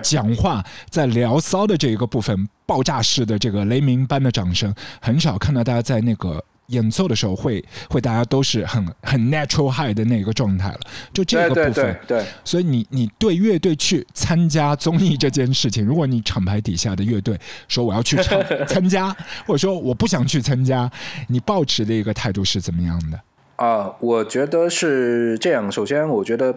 [0.03, 6.45] 讲话，在聊骚的这一个部分，爆炸式的这个雷鸣般的掌声，很少看到大家在那个。
[6.71, 10.81] 演奏的时候会会大家都是很很 natural high 的那个状态了，
[11.13, 19.15] 就这个部分，对对对，所以你你对乐队去参加综艺这件事情，如果你厂牌底下的乐队说我要去参 参加，
[19.47, 20.91] 或者说我不想去参加，
[21.29, 23.21] 你抱持的一个态度是怎么样的？
[23.61, 25.71] 啊，我觉得是这样。
[25.71, 26.55] 首先，我觉得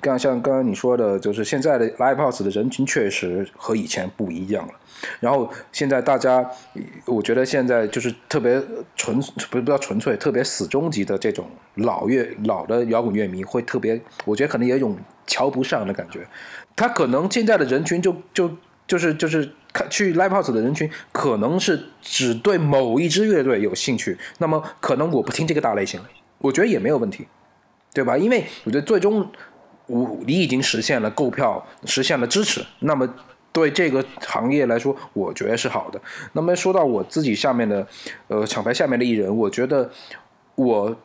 [0.00, 4.74] 刚像刚刚你说的，就是现在的 live house 的人群确实和以前不一样了。
[5.20, 6.44] 然后现在大家，
[7.06, 8.60] 我觉得现在就是特别
[8.96, 11.46] 纯，不是不叫纯粹，特别死忠级的这种
[11.76, 14.98] 老乐老的摇滚乐迷会特别，我觉得可能有一种
[15.28, 16.26] 瞧不上的感觉。
[16.74, 18.50] 他可能现在的人群就就
[18.88, 26.00] 就是就是看去 live house 的人群，可能是只对某一支乐队有兴趣，那么可能我不听这个大类型，
[26.40, 27.26] 我觉得也没有问题，
[27.92, 28.16] 对吧？
[28.16, 29.30] 因为我觉得最终
[29.86, 33.08] 我你已经实现了购票，实现了支持，那么
[33.52, 36.00] 对这个行业来说，我觉得是好的。
[36.32, 37.86] 那么说到我自己下面的
[38.28, 39.90] 呃厂牌下面的艺人，我觉得
[40.54, 40.96] 我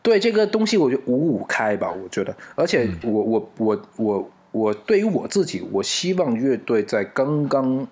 [0.00, 7.86] 对这个东西我就五五开吧，我觉得，而且我我我我我对于我自己，我希望乐队在刚刚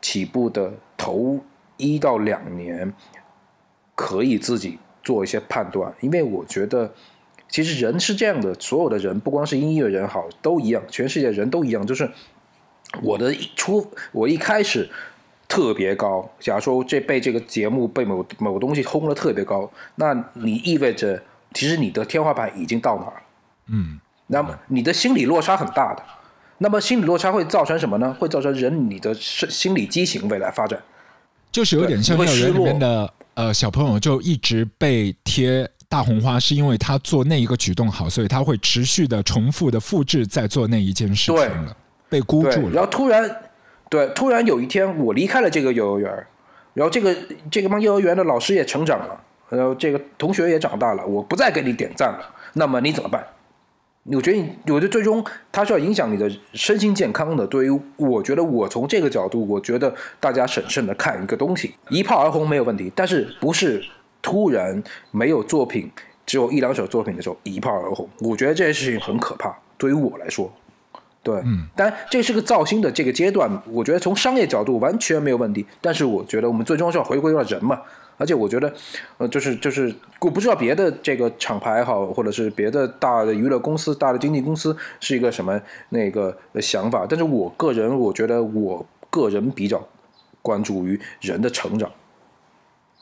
[0.00, 1.38] 起步的头
[1.76, 2.92] 一到两年，
[3.94, 6.92] 可以自己做一些判断，因为我觉得
[7.48, 12.10] 其实人是这样的，所有的人不光是音乐人好，都一样，全世界人都一样，就是
[13.02, 14.88] 我的一出我一开始。
[15.48, 21.22] 特别高，假如说这被这个节目被某某个东西轰的特别高，那你意味着
[21.52, 23.22] 其实你的天花板已经到哪儿了？
[23.66, 26.02] 嗯，那么你的心理落差很大的，
[26.56, 28.16] 那么心理落差会造成什么呢？
[28.18, 30.82] 会造成人你的心心理畸形未来发展。
[31.50, 41.76] 就是有点像会失落面的呃小朋友，就一直被贴大红花，是因为他做那一个举动好，所以他会持续的重复的复制在做那一件事情对了，
[42.08, 42.74] 被箍对住，了。
[42.74, 43.36] 然后突然
[43.88, 46.26] 对，突然有一天我离开了这个幼儿园，
[46.74, 47.14] 然后这个
[47.50, 49.20] 这个帮幼儿园的老师也成长了，
[49.50, 52.20] 然后这个同学也长大了，我不再给你点赞了，
[52.54, 53.22] 那么你怎么办？
[54.04, 57.46] 我觉得你，我觉得最终它是要影响你的身心健康的。
[57.46, 63.80] 对于我觉得我从这个角度，我觉得大家审慎的看一个东西，一炮而红没有问题，但是不是
[64.20, 64.82] 突然
[65.12, 65.88] 没有作品，
[66.26, 69.56] 只有一两首作品的时候一炮而红，我觉得这件事情很可怕。
[69.78, 70.52] 对于我来说，
[71.22, 77.80] 对，嗯，当然这是个造星的这个阶段，我觉得从商业角度完全没有问题，但是我觉得我们最终是要回归到人嘛。
[78.22, 78.72] 而且我觉得，
[79.18, 89.84] 呃，就是就是，我不知道别的这个厂牌好，或者是别的大的娱乐公司、大的经纪公司是一个什么那个想法，但是我个人我觉得，我个人比较
[90.40, 91.90] 关注于人的成长。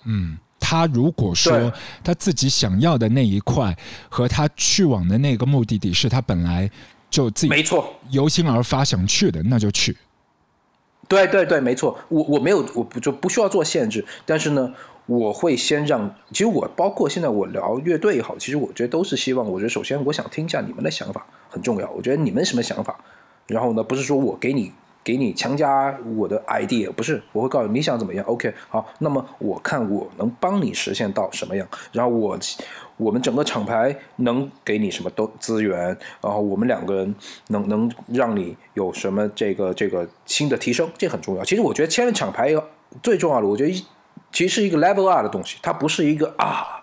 [0.06, 1.70] 嗯，他如果说
[2.02, 3.76] 他自己想要的那一块
[4.08, 6.70] 和他去往的那个目的地是他本来
[7.10, 9.94] 就自己没错，由心而发想去的，那就去。
[11.08, 14.72] 对对对，没错，我我没有，我不就不需要做限制，但是呢，
[15.10, 22.96] 我会先让，其实我包括现在我聊乐队也好，其实我觉得都是希望，我觉得首先我想听一下你们的想法很重要，我觉得你们什么想法，
[23.48, 32.38] 然后呢，不是说我给你给你强加我的 idea，不是，我会告诉你你想怎么样，OK，好，那么我看我能帮你实现到什么样，然后我
[32.96, 35.88] 我们整个厂牌能给你什么都资源，
[36.22, 37.12] 然后我们两个人
[37.48, 41.44] 能能让你有什么这个这个新的提升，这很重要。
[41.44, 42.54] 其实我觉得签了厂牌
[43.02, 43.84] 最重要的，我觉得
[44.32, 46.76] 其实是一个 level up 的东西，它不是一个啊。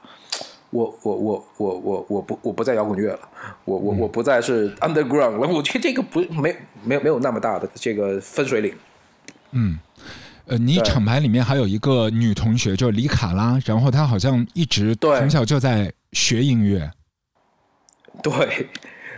[0.70, 3.20] 我我我我我我不我不在摇滚乐了，
[3.64, 5.48] 我我我不再是 underground 了。
[5.48, 8.76] 我觉得这个不没没有没有那么大的这个分水岭。
[9.52, 9.80] 嗯
[10.46, 16.92] 呃，你厂牌里面还有一个女同学，就是李卡拉，然后她好像一直对从小就在学音乐。
[18.22, 18.68] 对，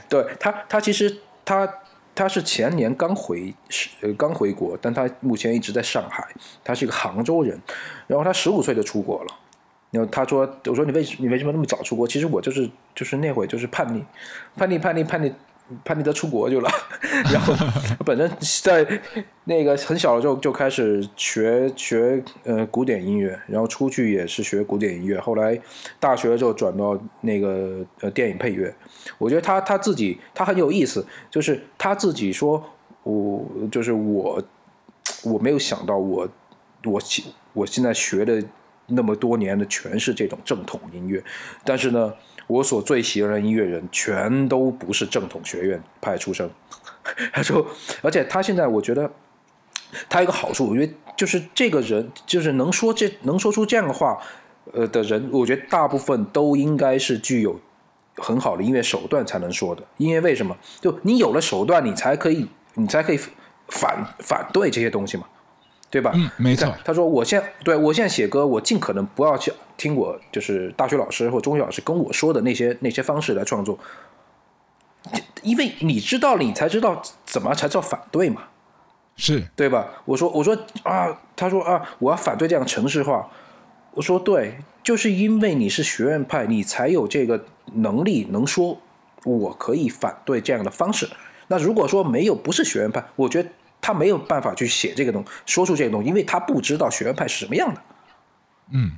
[0.07, 1.67] 对她她其实他
[2.19, 6.27] 他是前年刚回是呃刚回国，但他目前一直在上海。
[6.65, 7.57] 他是一个杭州人，
[8.07, 9.33] 然后他十五岁就出国了。
[9.91, 12.05] 然后他说：“我说你为什你为什么那么早出国？
[12.05, 14.03] 其实我就是就是那会就是叛逆，
[14.57, 15.33] 叛逆叛逆叛逆
[15.83, 16.69] 叛逆的出国去了。
[17.31, 17.53] 然后
[18.05, 19.01] 本身在
[19.45, 25.19] 那个很小的时候就开始学学呃古典音乐，然后出去也是学古典音乐。
[25.19, 25.59] 后来
[25.99, 28.73] 大学就转到那个呃电影配乐。
[29.17, 32.63] 我觉得他他自己他很有意思，就是他自己说，
[33.03, 34.41] 我就是我
[35.23, 36.27] 我没有想到我
[36.85, 38.43] 我现我现在学的
[38.87, 41.23] 那么多年的全是这种正统音乐，
[41.63, 42.13] 但是呢，
[42.49, 46.49] 我所最喜欢的音乐人全都不是正统学院派出身。
[47.31, 47.65] 他说，
[48.01, 49.09] 而且他现在我觉得
[50.09, 54.19] 他有个好处，我觉得就是这个人就是能说这能说出这样的话，
[54.73, 57.59] 呃的人，我觉得大部分都应该是具有
[58.15, 59.83] 很好的音乐手段才能说的。
[59.97, 60.57] 因为为什么？
[60.81, 63.19] 就你有了手段，你才可以你才可以
[63.67, 65.23] 反反对这些东西嘛。
[65.89, 66.11] 对吧？
[66.15, 73.77] 嗯没错他说我现对我现在写歌，我尽可能不要去听我就是大学老师或中学老师跟我说的那些那些方式来创作，
[75.41, 78.43] 因为你知道了，你才知道怎么才叫反对嘛，
[79.15, 79.87] 是，对吧？
[80.05, 83.29] 我说我说啊，他说啊，我要反对这样城市化。
[83.93, 88.79] 我说对，就是因为你是学院派，你才有这个能力能说
[89.25, 91.09] 我可以反对这样的方式。
[91.47, 93.49] 那如果说没有不是学院派，我觉得
[93.81, 97.81] 他没有办法去写这个东说出这个东西，因为他不知道学院派是什么样的。
[98.71, 98.91] 嗯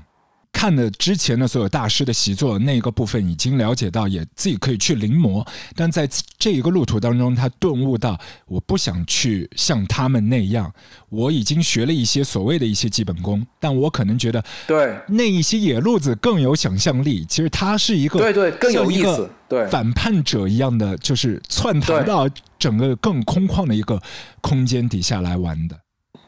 [0.53, 5.45] 看了之前的所有大师的习作那个部分，已经了解到，也自己可以去临摹。
[5.75, 10.71] 但在这一个路途当中，他顿悟到，我不想去像他们那样。
[11.09, 17.25] 我已经学了一些所谓的一些基本功，但我可能觉得对那一些野路子更有想象力。
[17.25, 22.29] 其实他是一个对对更有意思对反叛者一样的，就是窜逃到
[22.59, 24.01] 整个更空旷的一个
[24.41, 25.75] 空间底下来玩的。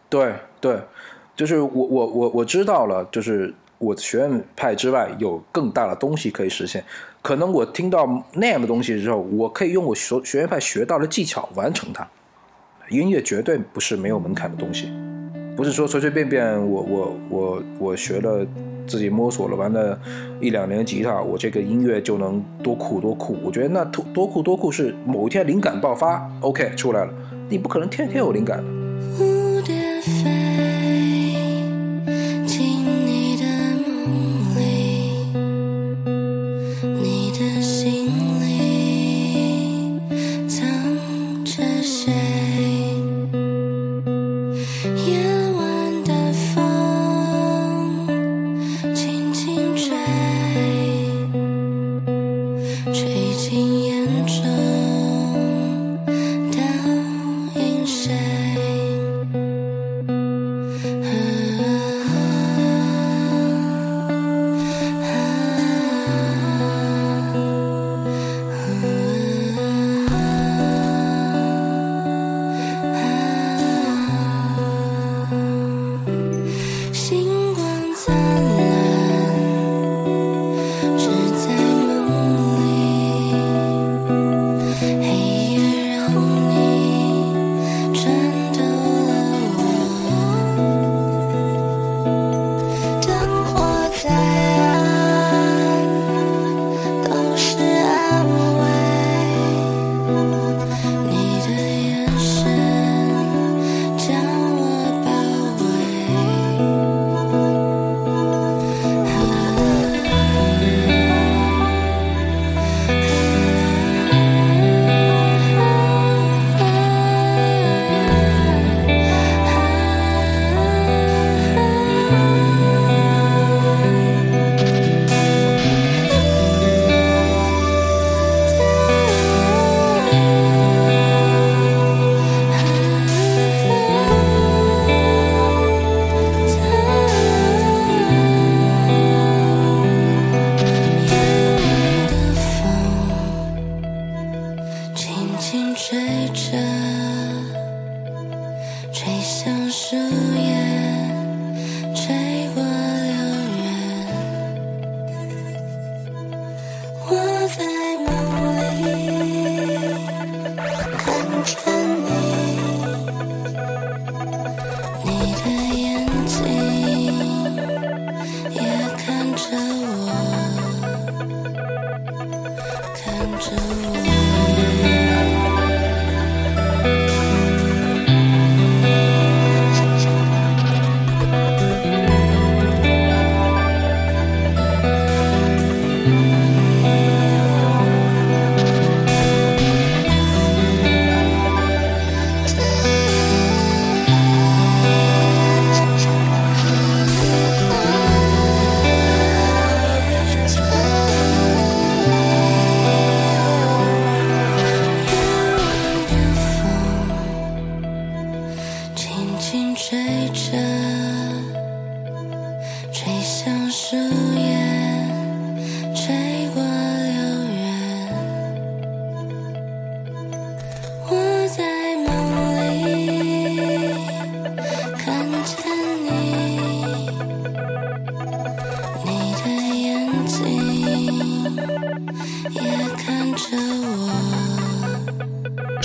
[0.10, 0.82] 对对，
[1.36, 3.54] 就是我我我我知道了，就是
[3.84, 6.84] 我学院派之外有更大的东西可以实现。
[7.22, 12.08] 可能我听到那样的东西之后，我可以用我学学院派学到的技巧完成它。
[12.90, 14.92] 音乐绝对不是没有门槛的东西，
[15.56, 18.46] 不是说随随便便我我我我学了
[18.86, 19.98] 自己摸索了完了
[20.42, 23.38] 一两年吉他，我这个音乐就能多酷多酷。
[23.42, 27.14] 我觉得那多多酷多酷是某一天灵感爆发，OK 出来了，
[27.48, 28.73] 你不可能天天有灵感的。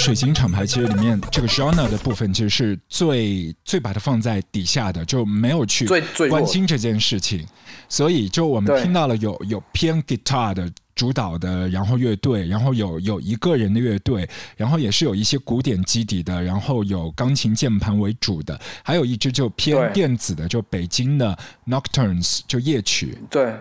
[0.09, 5.87] 水晶厂牌其实里面这个 genre 的部分其实是最最把它放在底下的，就没有去
[6.31, 7.47] 关心这件事情，
[7.91, 23.55] 所以就我们听到了有有偏 guitar 的主导的，然后乐队，然后有有一个人的乐队，然后也是有一些古典基底的，然后有钢琴键盘为主的，还有一支就偏电子的，就北京的 Nocturnes 就夜曲，对，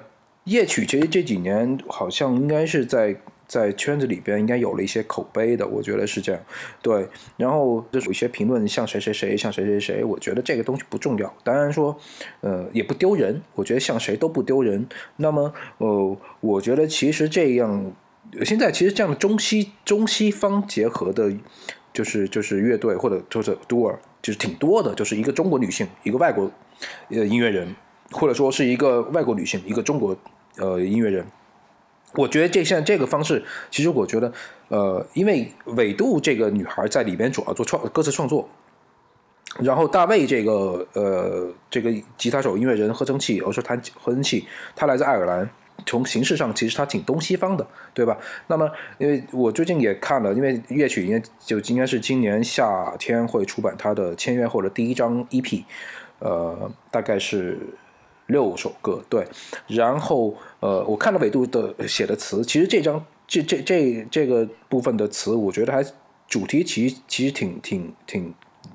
[0.45, 3.13] 夜曲其实这几年好像应该是在
[3.47, 6.41] 在圈子里边应该有了一些口碑的，我觉得是这样。
[6.81, 11.33] 对，然后就是有一些评论像谁谁谁，像谁谁谁，我觉得这个东西不重要。
[11.43, 11.97] 当然说，
[12.41, 14.87] 呃，也不丢人，我觉得像谁都不丢人。
[15.15, 17.93] 那么，呃，我觉得其实这样，
[18.43, 21.33] 现在其实这样的中西中西方结合的。
[21.93, 23.91] 就是就是乐队或者就是 duo，
[24.21, 26.51] 就是挺多的，就是一个中国女性，一个外国
[27.09, 27.75] 呃音乐人，
[28.11, 30.15] 或者说是一个外国女性，一个中国
[30.57, 31.25] 呃音乐人。
[32.17, 33.41] 我觉得这现在这个方式，
[33.71, 34.33] 其实我觉得，
[34.67, 38.49] 呃，因为纬度这个女孩在里边主要做创歌词创作，
[39.59, 44.45] 然后大卫这个呃这个吉他手、音乐人、合成器，我说弹合成器，
[44.75, 45.49] 他来自爱尔兰。
[45.85, 48.17] 从形式上，其实他挺东西方的，对吧？
[48.47, 55.63] 那么，因为我最近也看了，因为乐曲应该就应该是今年夏天会出版他的签约或者第一张 EP，
[56.17, 57.59] 呃，大概是
[58.27, 59.27] 六首歌，对。
[59.67, 65.83] 然后，呃，我看了纬度的写的词，其实这张这这这这个部分的词，我觉得还
[66.27, 68.33] 主题其实其实挺挺挺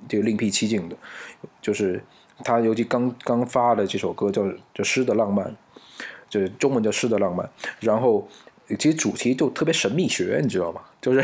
[0.09, 0.97] 这个另辟蹊径的，
[1.61, 2.03] 就是
[2.45, 5.47] 他尤其刚刚发的这首歌叫叫《诗的浪漫》。
[6.31, 7.47] 就是中文叫诗的浪漫，
[7.79, 8.27] 然后
[8.79, 10.81] 其实主题就特别神秘学，你知道吗？
[10.99, 11.23] 就是，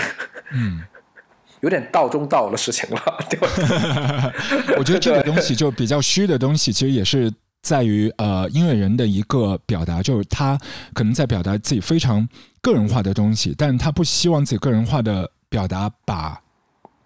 [0.53, 0.83] 嗯，
[1.61, 3.49] 有点道中道的事情了，对吧？
[4.77, 10.59] 我觉得这个东西就比较虚的东西，其实也是在于呃音乐人的一个表达，就是他
[10.95, 12.27] 可能在表达自己非常
[12.61, 16.41] 个人化的东西，但他不希望自己个人化的表达把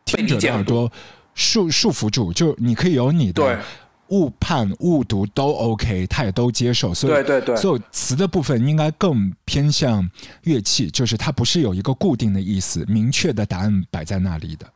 [0.05, 0.90] 听者的耳朵
[1.34, 3.62] 束束缚住，就你可以有你对的。
[4.09, 10.07] 误判、误读都 OK，他也都接受，所以对对对所有词的部分应该更偏向
[10.42, 14.66] 乐器，就是它不是有一个固定的意思、明确的答案摆在那里的。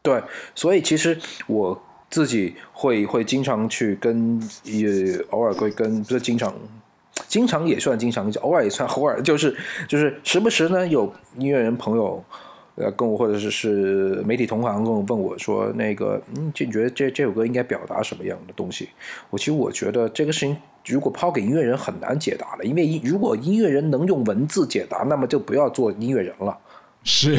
[0.00, 0.22] 对，
[0.54, 4.88] 所以其实我自己会会经常去跟也
[5.30, 6.54] 偶尔会跟不是经常，
[7.28, 9.56] 经常也算经常，偶尔也算偶尔，就是
[9.88, 12.22] 就是时不时呢有音乐人朋友。
[12.78, 18.90] 呃，跟我或者是是媒体同行跟我问我说，那个，嗯，就你觉得这这首歌应该表达什么样的东西？
[19.30, 20.54] 我其实我觉得这个事情
[20.84, 26.58] 如果抛给音乐人很难解答了，因为如果音乐人能用文字解答，那么就不要做音乐人了。
[27.06, 27.36] 是，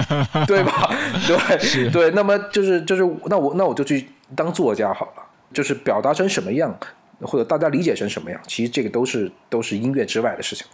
[0.48, 0.90] 对吧？
[1.28, 6.76] 对对，那么就是就是，那我那我就去当作家好了，就是表达成什么样，
[7.20, 10.66] 或者大家理解成什么样，其实这个都是都是音乐之外的事情。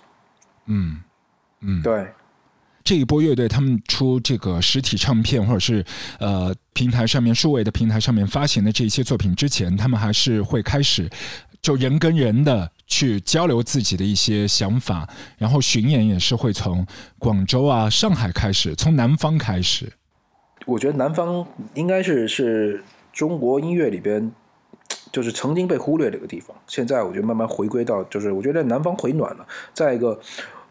[0.67, 1.01] 嗯
[1.61, 2.07] 嗯，对
[2.85, 5.85] 这一波乐队他们出这个实体唱片或者是
[6.21, 11.11] 呃平台上面数位的平台上面发行的这些作品之前，他们还是会开始
[11.61, 15.09] 就人跟人的去交流自己的一些想法，
[15.39, 16.87] 然后巡演也是会从
[17.19, 19.93] 广州啊、上海开始，从南方开始。
[20.65, 22.83] 我觉得南方应该是是
[23.13, 24.33] 中国音乐里边，
[25.13, 26.57] 就是曾经被忽略的一个地方。
[26.67, 29.47] 现在我觉得慢慢回归到，就是我觉得南方回暖了。
[29.73, 30.19] 再一个，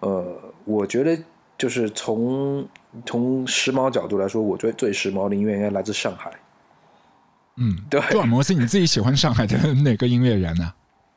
[0.01, 1.17] 呃，我觉得
[1.57, 2.67] 就是从
[3.05, 6.31] 从时髦角度来说，我觉得最时髦的音乐应该来自上海。
[7.57, 10.73] 嗯，对杜尔摩斯，你自己喜欢上海的哪个音乐人呢、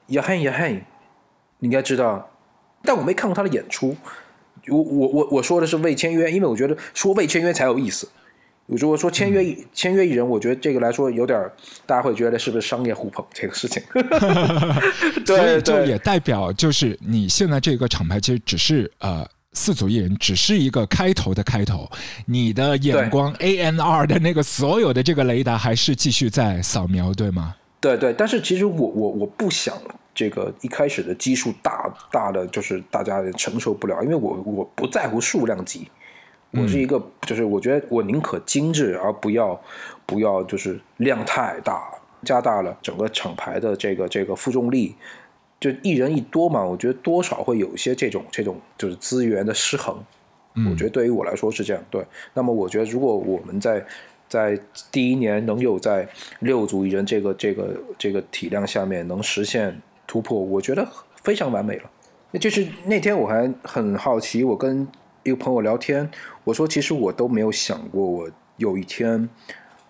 [0.09, 0.83] 呀嘿呀嘿，
[1.59, 2.31] 你应该知道，
[2.83, 3.97] 但我没看过他的演出。
[4.69, 8.09] 我我我我说的是未签约，因为我觉得说未签约才有意思。
[8.67, 11.51] 如果说签约、嗯签约艺人，我觉得这个来说有点，
[11.87, 13.83] 大家会觉得是不是商业互捧这个事情？
[15.25, 19.27] 所以对对就也代表就是你现在这个厂牌其实只是呃。
[19.55, 21.91] 四组艺人只是一个开头的开头，
[22.27, 27.57] 你的眼光 A N R 的那个所有的这个雷达还是继续在扫描，对吗？
[27.81, 29.77] 对对，但是其实我我我不想
[30.15, 35.89] 这个一开始的基数大大的就是大家承受不了，因为我我不在乎数量级，
[36.51, 39.61] 我是一个就是我觉得我宁可精致而不要
[40.05, 41.89] 不要就是量太大，
[42.25, 44.95] 加大了整个厂牌的这个这个负重力。
[45.61, 49.97] 就一人一多嘛，我觉得多少会有一些这种这种就是资源的失衡。
[50.71, 51.83] 我觉得对于我来说是这样。
[51.91, 52.05] 对，
[52.35, 53.85] 那么我觉得如果我们在
[54.29, 54.59] 在
[54.93, 56.09] 第一年能有在
[56.41, 60.87] 六组艺人这个这个这个体量下面能实现突破，我觉得
[61.23, 61.91] 非常完美了。
[62.31, 64.87] 那就是那天我还很好奇，我跟
[65.23, 66.09] 一个朋友聊天，
[66.45, 69.29] 我说其实我都没有想过，我有一天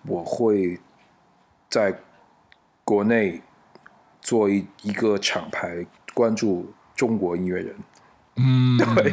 [0.07, 0.79] 我会
[1.69, 1.93] 在
[2.85, 3.41] 国内
[4.21, 6.65] 做一一个厂牌，关注
[6.95, 7.75] 中国音乐人。
[8.37, 9.11] 嗯， 对，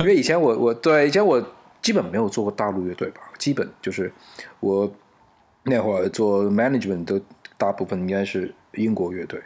[0.00, 1.40] 因为以前我我对以前我
[1.80, 4.12] 基本没有做过大陆乐队吧，基本就是
[4.60, 4.90] 我
[5.64, 7.20] 那会儿做 management 的
[7.58, 9.40] 大部分应该是英国乐队，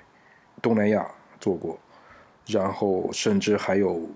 [0.60, 1.08] 东南亚
[1.40, 1.78] 做过，
[2.46, 4.08] 然后甚至还有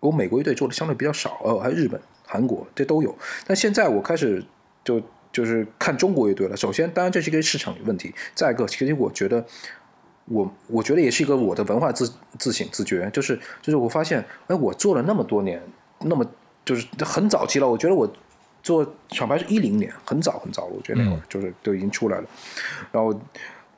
[0.00, 3.16] 我美国乐队做的相对比较少，哦，还有日本、韩国这都有。
[3.46, 4.44] 但现在我开始
[4.84, 5.00] 就
[5.32, 6.56] 就是看中国乐队了。
[6.56, 9.44] 首先，当然这是一个市场问题；再一个，其实我觉得
[10.26, 15.62] 我我觉得也是一个我的文化自自省自觉，就是就是我发现，哎，我做了那么多年，
[16.00, 16.26] 那么
[16.64, 17.68] 就是很早期了。
[17.68, 18.10] 我觉得我
[18.62, 20.72] 做厂牌是一零年，很早很早了。
[20.74, 22.24] 我觉得那会儿就是都已经出来了。
[22.92, 23.18] 然后，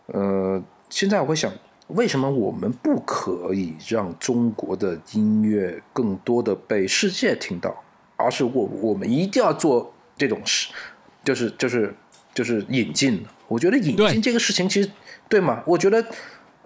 [0.07, 1.53] 呃，现在我会想，
[1.89, 7.83] 为什么我们不可以让中国的音乐更多的被世界听到，
[8.16, 10.72] 而是我我们一定要做这种事，
[11.24, 11.95] 就是就是
[12.35, 13.24] 就是引进。
[13.49, 14.91] 我觉得引进这个事情其实
[15.28, 15.62] 对吗？
[15.66, 16.05] 我觉得。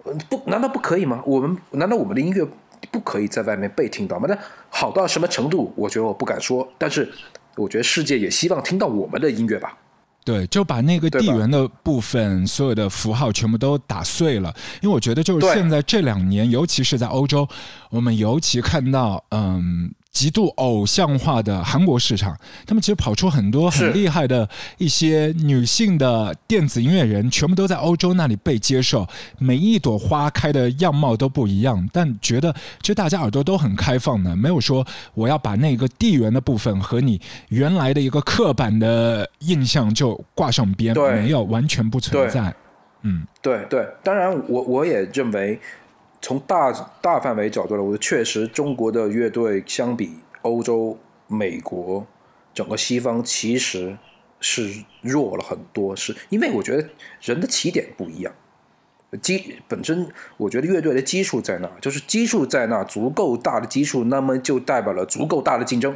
[0.03, 1.19] 呃不，难道不可以吗？
[1.25, 2.47] 我们难道我们的音乐
[2.91, 4.27] 不可以在外面被听到吗？
[4.29, 4.37] 那
[4.69, 5.73] 好到什么程度？
[5.75, 7.11] 我觉得我不敢说，但是
[7.57, 9.77] 我觉得世界也希望听到我们的音乐吧。
[10.23, 14.51] 对，就把那个地缘的部分，所有的符号全部都打碎了。
[14.81, 17.47] 因为我觉得，就是现在这两年，尤其是在欧洲，
[17.91, 22.33] 我们尤其看到，嗯，极度偶像化的韩国市场，
[22.65, 24.47] 他们其实跑出很多很厉害的
[24.77, 29.05] 一些女性的电子音乐人，全部都在欧洲那里被接受。
[29.37, 42.55] 每一朵花开的样貌都不一样，但觉得其实大家耳朵都很开放的，没有说我要把那个地缘的部分和你原来的一个刻板的印象就挂上边，没有完全不存在。
[43.01, 45.59] 嗯，对对，当然我我也认为，
[46.25, 46.71] 从大
[47.03, 50.11] 大范围角度来，我确实中国的乐队相比
[50.41, 50.97] 欧洲、
[51.27, 52.03] 美国
[52.51, 53.95] 整个西方其实
[54.39, 56.89] 是弱了很多，是因为我觉得
[57.21, 58.33] 人的起点不一样。
[59.21, 65.95] 基本身，我觉得乐队的基数在那，就是基数在那足够大的基数，那么就代表了足够大的竞争。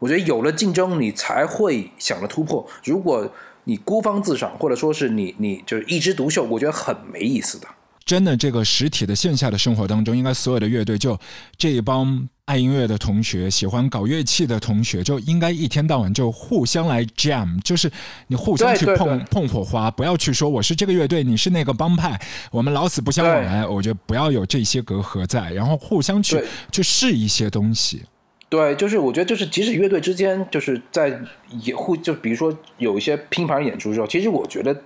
[0.00, 2.68] 我觉得有了竞争，你才会想着突破。
[2.84, 3.32] 如果
[3.64, 7.66] 你孤芳自赏，或者说是你你就是一枝独秀，我觉得很没意思的。
[8.04, 11.18] 真的，这个实体的线下的生活当中，应该所有的乐队就
[11.56, 17.90] 这一帮爱音乐的同学，喜欢搞乐器的同学，就应该一天到晚就互相来 jam，就是
[18.26, 23.66] 你互相去碰碰火花，不要去说我是这个乐队，你是那个帮派，我们老死不相往来。
[23.66, 28.02] 我觉得不要有这些隔阂在，然后互相去去试一些东西。
[28.48, 31.18] 对，就是我觉得就是即使乐队之间就是在
[31.62, 34.78] 也互就比如说有一些拼盘演出之后，其实我觉得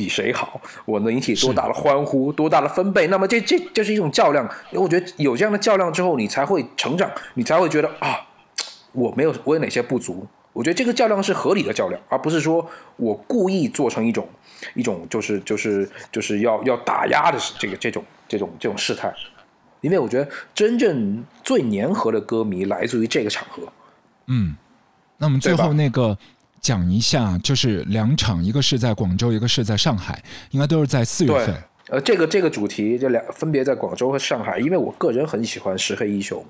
[0.00, 4.48] 比谁好，我能引起多大的欢呼，多大的分贝，那么这这这是一种较量。
[4.72, 8.18] 我觉得有这样的较量之后，你才会成长，你才会觉得啊，
[8.92, 10.26] 我没有我有哪些不足。
[10.54, 14.26] 我觉得这个较量是合理的较量，而不是说我故意做成一种
[14.74, 19.12] 一种就是就是就是要要打压的这个这种这种这种事态。
[19.82, 23.62] 因为我觉得真正最粘合的歌迷来自于这个场合。
[24.28, 24.56] 嗯，
[25.18, 26.16] 那我们最后那个
[26.60, 31.54] 讲一下，就是两场，一个是在广州，一个是在上海，应该都是在四月份。，
[31.88, 36.44] 呃，这个这个主题这两分别在广州和上海，因为我个人很喜欢石黑一雄，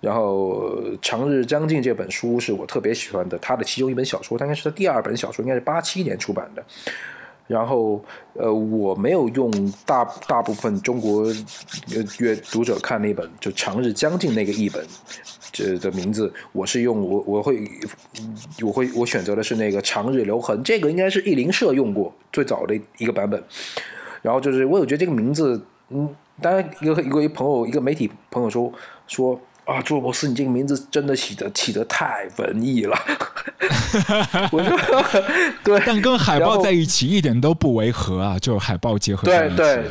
[0.00, 6.64] 然后《长日将近》这本书是我特别喜欢的，他的其中一本小说，他应该是他第二本小说，应该是八七年出版的。
[7.52, 9.50] 然后，呃，我没有用
[9.84, 11.26] 大大部分中国
[12.18, 14.82] 阅读者看那本就《长日将近》那个译本，
[15.52, 17.68] 这的名字，我是用我我会
[18.62, 23.42] 我会我选择的是那个《长日留痕》，这个应该是译林社用过最早的一个版本。
[24.22, 26.08] 然后就是我有觉得这个名字，嗯，
[26.40, 28.72] 当然一个一个一朋友一个媒体朋友说
[29.06, 32.98] 说啊，朱罗伯斯，你这个名字真的起的起得太文艺了。
[34.50, 34.76] 我说
[35.62, 39.56] 对，但跟海报在一起一点都不违和啊，就是海报结合在一起。
[39.56, 39.84] 对对，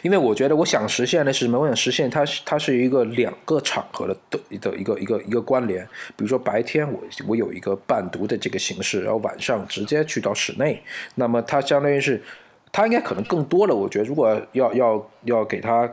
[0.00, 1.58] 因为我觉得我想实现的是什么？
[1.58, 5.86] 我想实现它是它是一个两个场合的的的一个一个一个关联。
[6.16, 10.82] 比如说白天我我有一个伴读的这个形式，然后晚上直接去到室内，
[11.16, 12.22] 那么它相当于是
[12.72, 13.74] 它应该可能更多了。
[13.74, 15.86] 我觉得如果要要要给它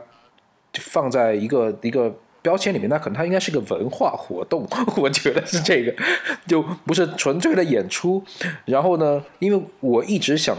[0.72, 2.16] 放在一个一个。
[2.42, 4.66] 标签里面，那可能它应该是个文化活动，
[4.96, 5.94] 我觉得是这个，
[6.46, 8.22] 就不是纯粹的演出。
[8.64, 10.56] 然后呢，因为我一直想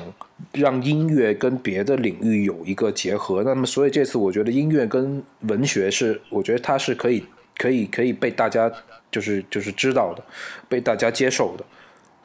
[0.54, 7.24] 让音乐跟别的领域有一个结合，那么所以这次我觉得音乐跟文学是，我觉得它是可以
[7.58, 8.72] 可以可以被大家
[9.12, 10.24] 就是就是知道的，
[10.70, 11.66] 被大家接受的。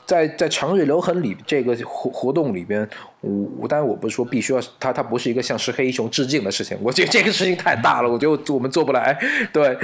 [0.06, 2.88] 在在长日留痕里这个活活动里边，
[3.20, 9.18] 我我当然我不是说必须要它它不是一个向石黑一雄致敬的事情，我觉得这个事情太大了，我觉得我们做不来。
[9.52, 9.76] 对，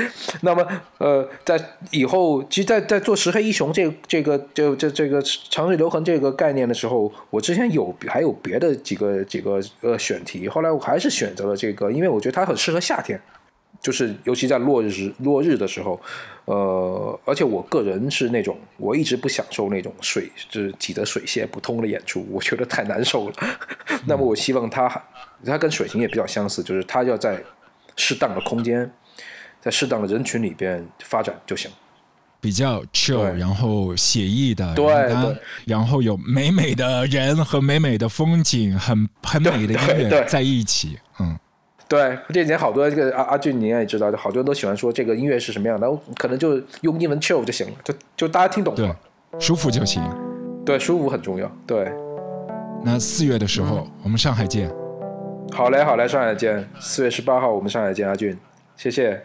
[0.42, 0.64] 那么
[0.98, 1.60] 呃，在
[1.90, 5.20] 以后其实在，在做石黑一雄这这个就这这个
[5.50, 13.20] 长日留痕这个概念的时候，我之前有还有别的几个几个呃选题，后来我还是选择了这个，因为我觉得它很适合夏天。
[13.82, 16.00] 就是尤其在落日落日的时候，
[16.44, 23.34] 呃，而且我个人是那种我一直不享受那种水就是挤得水泄不通的演出，我觉得太难受了。
[24.06, 24.88] 那么我希望它
[25.44, 27.42] 它跟水形也比较相似，就是它要在
[27.96, 28.88] 适当的空间，
[29.60, 31.68] 在适当的人群里边发展就行。
[32.40, 41.36] 比较 chill，然后写意的，对然后对然后有美美的人和美美的风景，很很美的音乐在一起，嗯。
[41.92, 48.96] 对，这几年好多这个阿阿俊你也知道，就好多人都喜欢说这个音乐是什么样的，我可能就用英文 chill 就行了，就就大家听懂对了。，
[49.38, 50.02] 舒服就行。
[50.64, 51.52] 对，舒服很重要。
[51.66, 51.92] 对，
[52.82, 54.70] 那四月的时候，我们上海见。
[55.52, 56.66] 好嘞，好嘞，上海见。
[56.80, 58.38] 四月十八号我们上海见，阿俊，
[58.74, 59.22] 谢谢。